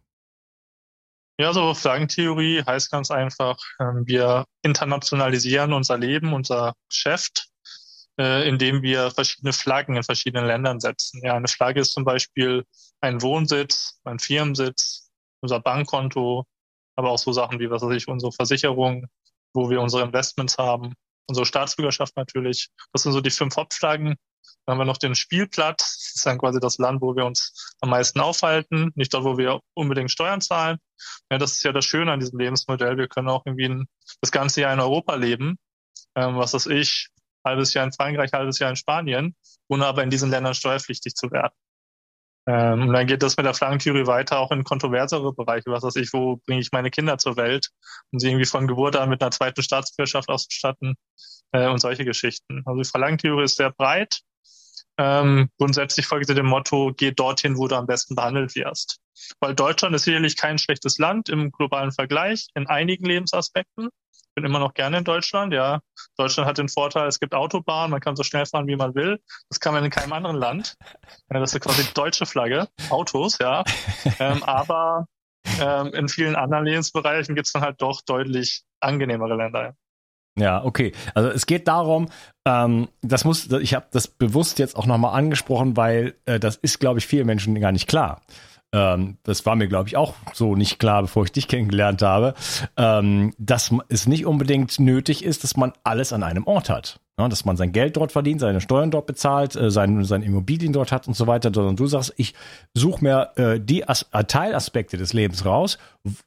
Ja, 1.38 1.52
so 1.52 1.74
Flaggentheorie 1.74 2.64
heißt 2.64 2.92
ganz 2.92 3.12
einfach, 3.12 3.58
ähm, 3.82 4.04
wir 4.08 4.46
internationalisieren 4.62 5.74
unser 5.74 5.98
Leben, 5.98 6.34
unser 6.34 6.76
Geschäft, 6.88 7.50
äh, 8.18 8.48
indem 8.48 8.82
wir 8.82 9.12
verschiedene 9.12 9.52
Flaggen 9.52 9.98
in 9.98 10.04
verschiedenen 10.04 10.48
Ländern 10.48 10.80
setzen. 10.80 11.20
Ja, 11.24 11.36
eine 11.36 11.50
Flagge 11.50 11.82
ist 11.82 11.92
zum 11.92 12.06
Beispiel 12.06 12.64
ein 13.02 13.22
Wohnsitz, 13.22 14.00
ein 14.06 14.20
Firmensitz, 14.20 15.10
unser 15.42 15.60
Bankkonto, 15.60 16.46
aber 16.96 17.12
auch 17.12 17.20
so 17.20 17.34
Sachen 17.34 17.60
wie, 17.60 17.70
was 17.70 17.82
weiß 17.82 17.96
ich, 17.96 18.08
unsere 18.08 18.32
Versicherung, 18.32 19.08
wo 19.54 19.70
wir 19.70 19.82
unsere 19.82 20.04
Investments 20.04 20.58
haben, 20.58 20.94
unsere 21.28 21.46
Staatsbürgerschaft 21.46 22.16
natürlich. 22.16 22.70
Das 22.94 23.04
sind 23.04 23.14
so 23.14 23.22
die 23.22 23.32
fünf 23.32 23.56
Hauptflaggen. 23.56 24.16
Dann 24.66 24.74
haben 24.74 24.80
wir 24.80 24.86
noch 24.86 24.98
den 24.98 25.16
Spielplatz. 25.16 25.78
Das 25.78 26.16
ist 26.16 26.26
dann 26.26 26.38
quasi 26.38 26.60
das 26.60 26.78
Land, 26.78 27.02
wo 27.02 27.16
wir 27.16 27.26
uns 27.26 27.74
am 27.82 27.90
meisten 27.90 28.20
aufhalten. 28.20 28.92
Nicht 28.96 29.14
dort, 29.14 29.24
wo 29.24 29.38
wir 29.38 29.60
unbedingt 29.74 30.12
Steuern 30.12 30.42
zahlen. 30.42 30.80
Ja, 31.32 31.38
das 31.38 31.54
ist 31.54 31.64
ja 31.64 31.72
das 31.72 31.86
Schöne 31.86 32.12
an 32.12 32.20
diesem 32.20 32.40
Lebensmodell. 32.40 32.98
Wir 32.98 33.08
können 33.08 33.30
auch 33.30 33.46
irgendwie 33.46 33.70
ein, 33.70 33.88
das 34.22 34.32
ganze 34.32 34.62
Jahr 34.62 34.74
in 34.74 34.80
Europa 34.80 35.16
leben. 35.16 35.58
Ähm, 36.16 36.38
was 36.38 36.54
weiß 36.54 36.68
ich, 36.68 37.10
halbes 37.46 37.74
Jahr 37.74 37.86
in 37.86 37.92
Frankreich, 37.92 38.32
halbes 38.34 38.60
Jahr 38.60 38.70
in 38.70 38.76
Spanien, 38.76 39.36
ohne 39.68 39.86
aber 39.86 40.04
in 40.04 40.10
diesen 40.10 40.32
Ländern 40.32 40.56
steuerpflichtig 40.56 41.14
zu 41.16 41.30
werden. 41.32 41.54
Ähm, 42.48 42.90
und 42.90 42.94
dann 42.94 43.08
geht 43.08 43.24
das 43.24 43.38
mit 43.38 43.46
der 43.46 43.54
Flaggentheorie 43.54 44.06
weiter 44.08 44.40
auch 44.40 44.52
in 44.52 44.64
kontroversere 44.64 45.34
Bereiche. 45.34 45.72
Was 45.72 45.84
weiß 45.84 45.96
ich, 45.98 46.14
wo 46.14 46.38
bringe 46.46 46.62
ich 46.62 46.72
meine 46.72 46.92
Kinder 46.92 47.18
zur 47.18 47.38
Welt 47.38 47.70
und 48.12 48.20
sie 48.20 48.28
irgendwie 48.28 48.46
von 48.46 48.68
Geburt 48.68 48.96
an 48.96 49.10
mit 49.10 49.22
einer 49.22 49.32
zweiten 49.32 49.64
Staatsbürgerschaft 49.64 50.30
auszustatten 50.30 50.96
äh, 51.52 51.68
und 51.68 51.80
solche 51.80 52.06
Geschichten. 52.06 52.62
Also 52.66 52.82
die 52.82 52.90
Flaggentheorie 52.90 53.46
ist 53.46 53.58
sehr 53.58 53.72
breit 53.72 54.22
ähm, 54.98 55.50
grundsätzlich 55.58 56.06
folgt 56.08 56.30
dem 56.30 56.46
Motto, 56.46 56.94
geh 56.96 57.12
dorthin, 57.12 57.58
wo 57.58 57.68
du 57.68 57.76
am 57.76 57.86
besten 57.86 58.16
behandelt 58.16 58.56
wirst. 58.56 59.00
Weil 59.40 59.54
Deutschland 59.54 59.96
ist 59.96 60.04
sicherlich 60.04 60.38
kein 60.38 60.58
schlechtes 60.58 60.98
Land 60.98 61.30
im 61.30 61.52
globalen 61.52 61.92
Vergleich 61.92 62.48
in 62.56 62.68
einigen 62.68 63.06
Lebensaspekten. 63.06 63.90
Bin 64.36 64.46
immer 64.46 64.60
noch 64.60 64.74
gerne 64.74 65.00
in 65.00 65.04
Deutschland, 65.04 65.54
ja. 65.54 65.80
Deutschland 66.18 66.48
hat 66.48 66.58
den 66.58 66.70
Vorteil, 66.70 67.08
es 67.08 67.20
gibt 67.20 67.34
Autobahnen, 67.34 67.92
man 67.92 68.02
kann 68.02 68.16
so 68.16 68.24
schnell 68.24 68.46
fahren, 68.46 68.68
wie 68.68 68.76
man 68.76 68.94
will. 68.94 69.20
Das 69.50 69.60
kann 69.60 69.74
man 69.74 69.84
in 69.84 69.90
keinem 69.90 70.14
anderen 70.14 70.36
Land. 70.36 70.76
Das 71.30 71.54
ist 71.54 71.62
quasi 71.62 71.84
deutsche 71.94 72.26
Flagge, 72.26 72.68
Autos, 72.90 73.38
ja. 73.40 73.64
Ähm, 74.20 74.44
aber 74.44 75.08
ähm, 75.60 75.94
in 75.94 76.10
vielen 76.10 76.36
anderen 76.36 76.66
Lebensbereichen 76.66 77.36
gibt 77.36 77.48
es 77.48 77.54
dann 77.54 77.64
halt 77.64 77.82
doch 77.82 78.02
deutlich 78.06 78.64
angenehmere 78.80 79.36
Länder. 79.36 79.76
Ja. 80.38 80.64
Okay. 80.64 80.92
Also 81.14 81.30
es 81.30 81.46
geht 81.46 81.68
darum, 81.68 82.10
ähm, 82.46 82.90
das 83.02 83.24
muss, 83.24 83.50
ich 83.52 83.74
habe 83.74 83.88
das 83.92 84.08
bewusst 84.08 84.60
jetzt 84.60 84.76
auch 84.76 84.86
nochmal 84.86 85.18
angesprochen, 85.18 85.78
weil 85.78 86.16
äh, 86.26 86.40
das 86.40 86.58
ist, 86.58 86.80
glaube 86.80 87.00
ich, 87.00 87.08
vielen 87.08 87.26
Menschen 87.26 87.60
gar 87.60 87.72
nicht 87.72 87.88
klar. 87.88 88.22
Ähm, 88.76 89.18
das 89.24 89.46
war 89.46 89.56
mir, 89.56 89.68
glaube 89.68 89.88
ich, 89.88 89.96
auch 89.96 90.16
so 90.34 90.56
nicht 90.56 90.80
klar, 90.80 91.02
bevor 91.04 91.24
ich 91.24 91.32
dich 91.32 91.48
kennengelernt 91.48 92.02
habe, 92.02 92.34
ähm, 92.76 93.34
dass 93.38 93.72
es 93.88 94.06
nicht 94.06 94.26
unbedingt 94.26 94.78
nötig 94.80 95.24
ist, 95.24 95.46
dass 95.46 95.56
man 95.56 95.72
alles 95.86 96.12
an 96.12 96.24
einem 96.24 96.46
Ort 96.46 96.70
hat. 96.70 97.00
Ja, 97.18 97.30
dass 97.30 97.46
man 97.46 97.56
sein 97.56 97.72
Geld 97.72 97.96
dort 97.96 98.12
verdient, 98.12 98.42
seine 98.42 98.60
Steuern 98.60 98.92
dort 98.92 99.06
bezahlt, 99.06 99.56
äh, 99.56 99.72
sein, 99.72 100.04
seine 100.04 100.26
Immobilien 100.26 100.74
dort 100.74 100.92
hat 100.92 101.08
und 101.08 101.14
so 101.14 101.28
weiter, 101.28 101.50
sondern 101.54 101.78
du 101.78 101.88
sagst, 101.88 102.14
ich 102.18 102.34
suche 102.74 103.02
mir 103.02 103.30
äh, 103.38 103.58
die 103.58 103.88
As 103.88 104.06
äh, 104.12 104.26
Teilaspekte 104.26 104.98
des 104.98 105.14
Lebens 105.14 105.46
raus, 105.46 105.78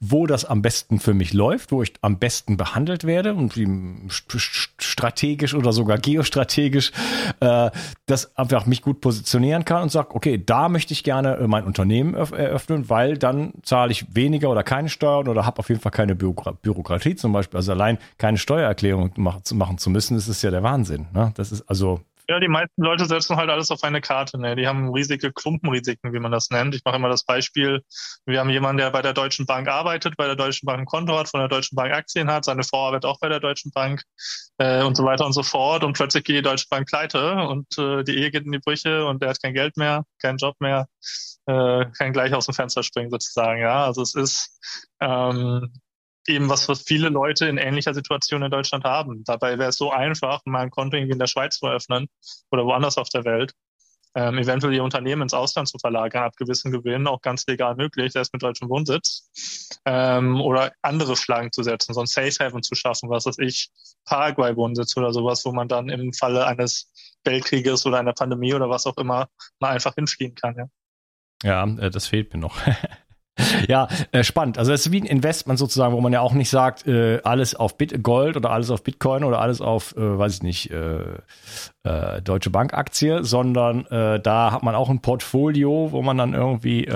wo 0.00 0.26
das 0.26 0.46
am 0.46 0.62
besten 0.62 0.98
für 0.98 1.12
mich 1.12 1.34
läuft, 1.34 1.72
wo 1.72 1.82
ich 1.82 1.92
am 2.00 2.18
besten 2.18 2.56
behandelt 2.56 3.04
werde 3.04 3.34
und 3.34 3.54
wie 3.54 3.68
strategisch 4.08 5.54
oder 5.54 5.72
sogar 5.72 5.98
geostrategisch 5.98 6.92
äh, 7.40 7.70
das 8.06 8.34
einfach 8.38 8.64
mich 8.64 8.80
gut 8.80 9.02
positionieren 9.02 9.66
kann 9.66 9.82
und 9.82 9.92
sag, 9.92 10.14
okay, 10.14 10.42
da 10.42 10.70
möchte 10.70 10.94
ich 10.94 11.04
gerne 11.04 11.36
äh, 11.36 11.46
mein 11.46 11.64
Unternehmen 11.64 12.14
eröffnen, 12.14 12.88
weil 12.88 13.18
dann 13.18 13.52
zahle 13.62 13.92
ich 13.92 14.06
weniger 14.16 14.48
oder 14.48 14.62
keine 14.62 14.88
Steuern 14.88 15.28
oder 15.28 15.44
habe 15.44 15.58
auf 15.58 15.68
jeden 15.68 15.82
Fall 15.82 15.92
keine 15.92 16.14
Bürokra 16.14 16.52
Bürokratie 16.62 17.14
zum 17.14 17.34
Beispiel. 17.34 17.58
Also 17.58 17.72
allein 17.72 17.98
keine 18.16 18.38
Steuererklärung 18.38 19.12
machen 19.16 19.44
zu, 19.44 19.54
machen 19.54 19.76
zu 19.76 19.90
müssen, 19.90 20.14
das 20.14 20.28
ist 20.28 20.40
ja 20.40 20.50
der 20.50 20.62
Wahnsinn. 20.62 20.77
Wahnsinn. 20.78 21.06
Ne? 21.12 21.32
Das 21.36 21.50
ist 21.52 21.62
also. 21.62 22.00
Ja, 22.30 22.38
die 22.40 22.48
meisten 22.48 22.82
Leute 22.82 23.06
setzen 23.06 23.36
halt 23.36 23.48
alles 23.48 23.70
auf 23.70 23.82
eine 23.82 24.02
Karte. 24.02 24.38
Ne? 24.38 24.54
Die 24.54 24.66
haben 24.66 24.92
riesige 24.92 25.32
Klumpenrisiken, 25.32 26.12
wie 26.12 26.18
man 26.18 26.30
das 26.30 26.50
nennt. 26.50 26.74
Ich 26.74 26.84
mache 26.84 26.96
immer 26.96 27.08
das 27.08 27.24
Beispiel, 27.24 27.82
wir 28.26 28.38
haben 28.38 28.50
jemanden, 28.50 28.76
der 28.76 28.90
bei 28.90 29.00
der 29.00 29.14
Deutschen 29.14 29.46
Bank 29.46 29.66
arbeitet, 29.66 30.14
bei 30.18 30.26
der 30.26 30.36
Deutschen 30.36 30.66
Bank 30.66 30.80
ein 30.80 30.84
Konto 30.84 31.18
hat, 31.18 31.28
von 31.30 31.40
der 31.40 31.48
Deutschen 31.48 31.74
Bank 31.74 31.94
Aktien 31.94 32.30
hat, 32.30 32.44
seine 32.44 32.64
Frau 32.64 32.88
arbeitet 32.88 33.06
auch 33.06 33.18
bei 33.18 33.30
der 33.30 33.40
Deutschen 33.40 33.72
Bank 33.72 34.02
äh, 34.58 34.82
und 34.82 34.94
so 34.94 35.04
weiter 35.04 35.24
und 35.24 35.32
so 35.32 35.42
fort. 35.42 35.84
Und 35.84 35.94
plötzlich 35.94 36.22
geht 36.24 36.36
die 36.36 36.42
Deutsche 36.42 36.66
Bank 36.68 36.86
pleite 36.86 37.34
und 37.34 37.66
äh, 37.78 38.04
die 38.04 38.18
Ehe 38.18 38.30
geht 38.30 38.44
in 38.44 38.52
die 38.52 38.58
Brüche 38.58 39.06
und 39.06 39.22
er 39.22 39.30
hat 39.30 39.42
kein 39.42 39.54
Geld 39.54 39.78
mehr, 39.78 40.04
keinen 40.20 40.36
Job 40.36 40.54
mehr, 40.60 40.86
äh, 41.46 41.86
kann 41.96 42.12
gleich 42.12 42.34
aus 42.34 42.44
dem 42.44 42.54
Fenster 42.54 42.82
springen 42.82 43.10
sozusagen. 43.10 43.62
Ja, 43.62 43.86
also 43.86 44.02
es 44.02 44.14
ist 44.14 44.60
ähm, 45.00 45.72
eben 46.28 46.48
was, 46.48 46.68
was 46.68 46.82
viele 46.82 47.08
Leute 47.08 47.46
in 47.46 47.58
ähnlicher 47.58 47.94
Situation 47.94 48.42
in 48.42 48.50
Deutschland 48.50 48.84
haben. 48.84 49.24
Dabei 49.24 49.58
wäre 49.58 49.70
es 49.70 49.76
so 49.76 49.90
einfach, 49.90 50.40
mal 50.44 50.60
ein 50.60 50.70
Konto 50.70 50.96
irgendwie 50.96 51.12
in 51.12 51.18
der 51.18 51.26
Schweiz 51.26 51.58
zu 51.58 51.66
eröffnen 51.66 52.08
oder 52.50 52.64
woanders 52.64 52.98
auf 52.98 53.08
der 53.08 53.24
Welt. 53.24 53.52
Ähm, 54.14 54.38
eventuell 54.38 54.72
ihr 54.72 54.82
Unternehmen 54.82 55.22
ins 55.22 55.34
Ausland 55.34 55.68
zu 55.68 55.78
verlagern, 55.78 56.24
ab 56.24 56.36
gewissen 56.36 56.72
Gewinnen 56.72 57.06
auch 57.06 57.20
ganz 57.20 57.46
legal 57.46 57.76
möglich, 57.76 58.12
selbst 58.12 58.32
mit 58.32 58.42
deutschem 58.42 58.68
Wohnsitz. 58.68 59.30
Ähm, 59.84 60.40
oder 60.40 60.72
andere 60.82 61.14
Flaggen 61.14 61.52
zu 61.52 61.62
setzen, 61.62 61.94
so 61.94 62.00
ein 62.00 62.06
Safe 62.06 62.32
Haven 62.40 62.62
zu 62.62 62.74
schaffen, 62.74 63.10
was 63.10 63.26
weiß 63.26 63.38
ich, 63.38 63.70
Paraguay-Wohnsitz 64.06 64.96
oder 64.96 65.12
sowas, 65.12 65.44
wo 65.44 65.52
man 65.52 65.68
dann 65.68 65.88
im 65.88 66.12
Falle 66.12 66.46
eines 66.46 66.90
Weltkrieges 67.24 67.84
oder 67.86 67.98
einer 67.98 68.14
Pandemie 68.14 68.54
oder 68.54 68.70
was 68.70 68.86
auch 68.86 68.96
immer 68.96 69.28
mal 69.60 69.70
einfach 69.70 69.94
hinfliehen 69.94 70.34
kann, 70.34 70.56
ja. 70.56 70.66
Ja, 71.42 71.64
äh, 71.78 71.90
das 71.90 72.06
fehlt 72.06 72.32
mir 72.32 72.40
noch. 72.40 72.56
Ja, 73.68 73.88
äh, 74.12 74.24
spannend. 74.24 74.58
Also 74.58 74.72
es 74.72 74.86
ist 74.86 74.92
wie 74.92 75.00
ein 75.00 75.06
Investment 75.06 75.58
sozusagen, 75.58 75.94
wo 75.94 76.00
man 76.00 76.12
ja 76.12 76.20
auch 76.20 76.32
nicht 76.32 76.50
sagt, 76.50 76.86
äh, 76.86 77.20
alles 77.24 77.54
auf 77.54 77.76
Bit 77.76 78.02
Gold 78.02 78.36
oder 78.36 78.50
alles 78.50 78.70
auf 78.70 78.82
Bitcoin 78.82 79.24
oder 79.24 79.40
alles 79.40 79.60
auf, 79.60 79.96
äh, 79.96 80.18
weiß 80.18 80.34
ich 80.34 80.42
nicht, 80.42 80.70
äh, 80.70 81.00
äh, 81.84 82.22
Deutsche 82.22 82.50
Bank 82.50 82.74
Aktie, 82.74 83.24
sondern 83.24 83.86
äh, 83.86 84.20
da 84.20 84.52
hat 84.52 84.62
man 84.62 84.74
auch 84.74 84.88
ein 84.88 85.00
Portfolio, 85.00 85.88
wo 85.92 86.02
man 86.02 86.18
dann 86.18 86.34
irgendwie 86.34 86.88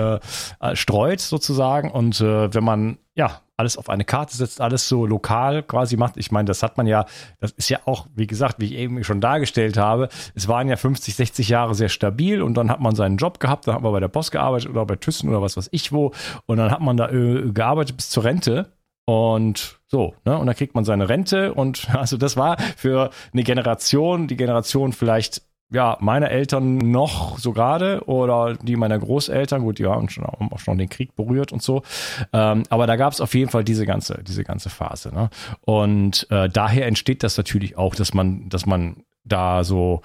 streut 0.73 1.19
sozusagen. 1.19 1.91
Und 1.91 2.19
wenn 2.21 2.63
man 2.63 2.97
ja 3.15 3.41
alles 3.63 3.77
auf 3.77 3.89
eine 3.89 4.03
Karte 4.03 4.35
setzt, 4.35 4.59
alles 4.59 4.89
so 4.89 5.05
lokal 5.05 5.63
quasi 5.63 5.95
macht. 5.95 6.17
Ich 6.17 6.31
meine, 6.31 6.45
das 6.45 6.63
hat 6.63 6.75
man 6.75 6.85
ja, 6.85 7.05
das 7.39 7.51
ist 7.51 7.69
ja 7.69 7.79
auch, 7.85 8.07
wie 8.13 8.27
gesagt, 8.27 8.59
wie 8.59 8.65
ich 8.65 8.73
eben 8.73 9.03
schon 9.05 9.21
dargestellt 9.21 9.77
habe, 9.77 10.09
es 10.35 10.49
waren 10.49 10.67
ja 10.67 10.75
50, 10.75 11.15
60 11.15 11.47
Jahre 11.47 11.73
sehr 11.73 11.87
stabil 11.87 12.41
und 12.41 12.55
dann 12.55 12.69
hat 12.69 12.81
man 12.81 12.93
seinen 12.93 13.15
Job 13.15 13.39
gehabt, 13.39 13.67
dann 13.67 13.75
hat 13.75 13.81
man 13.81 13.93
bei 13.93 14.01
der 14.01 14.09
Post 14.09 14.33
gearbeitet 14.33 14.69
oder 14.69 14.85
bei 14.85 14.97
Thyssen 14.97 15.29
oder 15.29 15.41
was 15.41 15.55
weiß 15.55 15.69
ich 15.71 15.93
wo 15.93 16.11
und 16.45 16.57
dann 16.57 16.71
hat 16.71 16.81
man 16.81 16.97
da 16.97 17.09
äh, 17.09 17.51
gearbeitet 17.53 17.95
bis 17.95 18.09
zur 18.09 18.25
Rente 18.25 18.73
und 19.05 19.79
so, 19.87 20.13
ne? 20.25 20.37
Und 20.37 20.47
dann 20.47 20.55
kriegt 20.55 20.75
man 20.75 20.83
seine 20.83 21.07
Rente 21.07 21.53
und 21.53 21.87
also 21.95 22.17
das 22.17 22.35
war 22.35 22.57
für 22.75 23.11
eine 23.31 23.43
Generation, 23.43 24.27
die 24.27 24.35
Generation 24.35 24.91
vielleicht 24.91 25.41
ja, 25.73 25.97
meine 25.99 26.29
Eltern 26.29 26.77
noch 26.77 27.39
so 27.39 27.51
gerade 27.51 28.03
oder 28.05 28.55
die 28.61 28.75
meiner 28.75 28.99
Großeltern, 28.99 29.63
gut, 29.63 29.79
die 29.79 29.87
haben 29.87 30.07
schon, 30.07 30.23
auch 30.23 30.59
schon 30.59 30.77
den 30.77 30.87
Krieg 30.87 31.15
berührt 31.15 31.51
und 31.51 31.63
so. 31.63 31.81
Ähm, 32.31 32.63
aber 32.69 32.85
da 32.85 32.95
gab 32.95 33.11
es 33.11 33.19
auf 33.19 33.33
jeden 33.33 33.49
Fall 33.49 33.63
diese 33.63 33.87
ganze, 33.87 34.23
diese 34.23 34.43
ganze 34.43 34.69
Phase. 34.69 35.13
Ne? 35.13 35.31
Und 35.61 36.27
äh, 36.29 36.47
daher 36.47 36.85
entsteht 36.85 37.23
das 37.23 37.37
natürlich 37.37 37.75
auch, 37.75 37.95
dass 37.95 38.13
man, 38.13 38.49
dass 38.49 38.67
man 38.67 38.97
da 39.25 39.63
so 39.63 40.01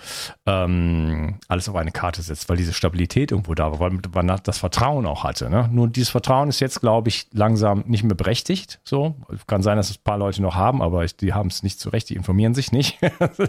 ähm, 0.46 1.38
alles 1.48 1.68
auf 1.68 1.74
eine 1.74 1.90
Karte 1.90 2.22
setzt, 2.22 2.48
weil 2.48 2.56
diese 2.56 2.72
Stabilität 2.72 3.32
irgendwo 3.32 3.54
da 3.54 3.72
war, 3.72 3.80
weil 3.80 4.24
man 4.24 4.40
das 4.42 4.58
Vertrauen 4.58 5.06
auch 5.06 5.24
hatte. 5.24 5.50
Ne? 5.50 5.68
Nur 5.72 5.88
dieses 5.88 6.10
Vertrauen 6.10 6.48
ist 6.48 6.60
jetzt, 6.60 6.80
glaube 6.80 7.08
ich, 7.08 7.26
langsam 7.32 7.84
nicht 7.86 8.04
mehr 8.04 8.14
berechtigt. 8.14 8.80
So 8.84 9.16
kann 9.46 9.62
sein, 9.62 9.76
dass 9.76 9.90
es 9.90 9.98
ein 9.98 10.04
paar 10.04 10.18
Leute 10.18 10.40
noch 10.40 10.54
haben, 10.54 10.82
aber 10.82 11.04
ich, 11.04 11.16
die 11.16 11.32
haben 11.32 11.48
es 11.48 11.62
nicht 11.62 11.80
zurecht, 11.80 12.08
die 12.10 12.14
informieren 12.14 12.54
sich 12.54 12.70
nicht. 12.70 12.98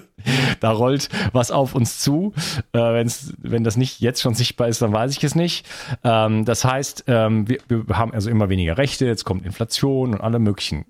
da 0.60 0.72
rollt 0.72 1.10
was 1.34 1.52
auf 1.52 1.76
uns 1.76 2.00
zu. 2.00 2.34
Äh, 2.74 2.80
wenn's, 2.80 3.34
wenn 3.38 3.64
das 3.64 3.78
nicht 3.78 4.00
jetzt 4.00 4.22
schon 4.22 4.34
sichtbar 4.34 4.70
ist, 4.70 4.82
dann 4.82 4.92
weiß 4.92 5.16
ich 5.16 5.24
es 5.24 5.36
nicht. 5.36 5.68
Ähm, 6.04 6.46
das 6.46 6.66
heißt, 6.66 7.04
ähm, 7.08 7.48
wir, 7.48 7.60
wir 7.68 7.98
haben 7.98 8.14
also 8.14 8.30
immer 8.30 8.50
weniger 8.50 8.78
Rechte. 8.78 9.06
Jetzt 9.06 9.24
kommt 9.24 9.46
Inflation 9.46 10.14
und 10.14 10.22
alle 10.22 10.40
möglichen 10.40 10.86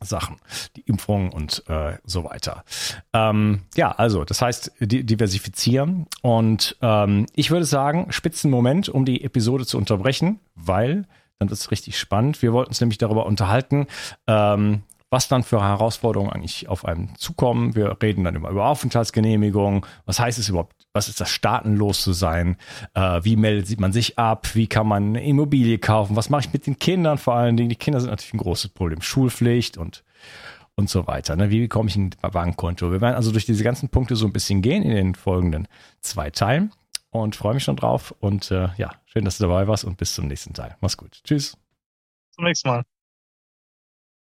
Sachen, 0.00 0.36
die 0.76 0.82
Impfung 0.82 1.32
und 1.32 1.62
äh, 1.68 1.98
so 2.04 2.24
weiter. 2.24 2.64
Ähm, 3.12 3.62
ja, 3.76 3.92
also 3.92 4.24
das 4.24 4.42
heißt 4.42 4.72
di 4.80 5.04
diversifizieren 5.04 6.06
und 6.22 6.76
ähm, 6.82 7.26
ich 7.34 7.50
würde 7.50 7.64
sagen, 7.64 8.06
Spitzenmoment, 8.10 8.88
um 8.88 9.04
die 9.04 9.24
Episode 9.24 9.66
zu 9.66 9.78
unterbrechen, 9.78 10.40
weil 10.54 11.06
dann 11.38 11.50
wird 11.50 11.58
es 11.58 11.70
richtig 11.70 11.98
spannend. 11.98 12.40
Wir 12.42 12.52
wollten 12.52 12.70
uns 12.70 12.80
nämlich 12.80 12.98
darüber 12.98 13.26
unterhalten, 13.26 13.86
ähm, 14.26 14.82
was 15.16 15.28
dann 15.28 15.44
für 15.44 15.62
Herausforderungen 15.62 16.30
eigentlich 16.30 16.68
auf 16.68 16.84
einem 16.84 17.16
zukommen. 17.16 17.74
Wir 17.74 17.96
reden 18.02 18.24
dann 18.24 18.34
immer 18.34 18.50
über 18.50 18.66
Aufenthaltsgenehmigung. 18.66 19.86
Was 20.04 20.20
heißt 20.20 20.38
es 20.38 20.50
überhaupt? 20.50 20.86
Was 20.92 21.08
ist 21.08 21.22
das, 21.22 21.30
staatenlos 21.30 22.02
zu 22.02 22.12
sein? 22.12 22.58
Äh, 22.92 23.20
wie 23.22 23.36
meldet 23.36 23.80
man 23.80 23.94
sich 23.94 24.18
ab? 24.18 24.54
Wie 24.54 24.66
kann 24.66 24.86
man 24.86 25.04
eine 25.04 25.24
Immobilie 25.26 25.78
kaufen? 25.78 26.16
Was 26.16 26.28
mache 26.28 26.42
ich 26.42 26.52
mit 26.52 26.66
den 26.66 26.78
Kindern 26.78 27.16
vor 27.16 27.34
allen 27.34 27.56
Dingen? 27.56 27.70
Die 27.70 27.76
Kinder 27.76 27.98
sind 27.98 28.10
natürlich 28.10 28.34
ein 28.34 28.40
großes 28.40 28.72
Problem. 28.72 29.00
Schulpflicht 29.00 29.78
und 29.78 30.04
und 30.74 30.90
so 30.90 31.06
weiter. 31.06 31.34
Ne? 31.34 31.48
Wie 31.48 31.60
bekomme 31.60 31.88
ich 31.88 31.96
ein 31.96 32.10
Bankkonto? 32.20 32.92
Wir 32.92 33.00
werden 33.00 33.14
also 33.14 33.32
durch 33.32 33.46
diese 33.46 33.64
ganzen 33.64 33.88
Punkte 33.88 34.16
so 34.16 34.26
ein 34.26 34.34
bisschen 34.34 34.60
gehen 34.60 34.82
in 34.82 34.90
den 34.90 35.14
folgenden 35.14 35.66
zwei 36.02 36.28
Teilen 36.28 36.72
und 37.08 37.36
freue 37.36 37.54
mich 37.54 37.64
schon 37.64 37.76
drauf. 37.76 38.14
Und 38.20 38.50
äh, 38.50 38.68
ja, 38.76 38.92
schön, 39.06 39.24
dass 39.24 39.38
du 39.38 39.44
dabei 39.44 39.66
warst 39.66 39.86
und 39.86 39.96
bis 39.96 40.12
zum 40.12 40.26
nächsten 40.26 40.52
Teil. 40.52 40.76
Mach's 40.82 40.98
gut. 40.98 41.20
Tschüss. 41.24 41.56
Zum 42.32 42.44
nächsten 42.44 42.68
Mal. 42.68 42.84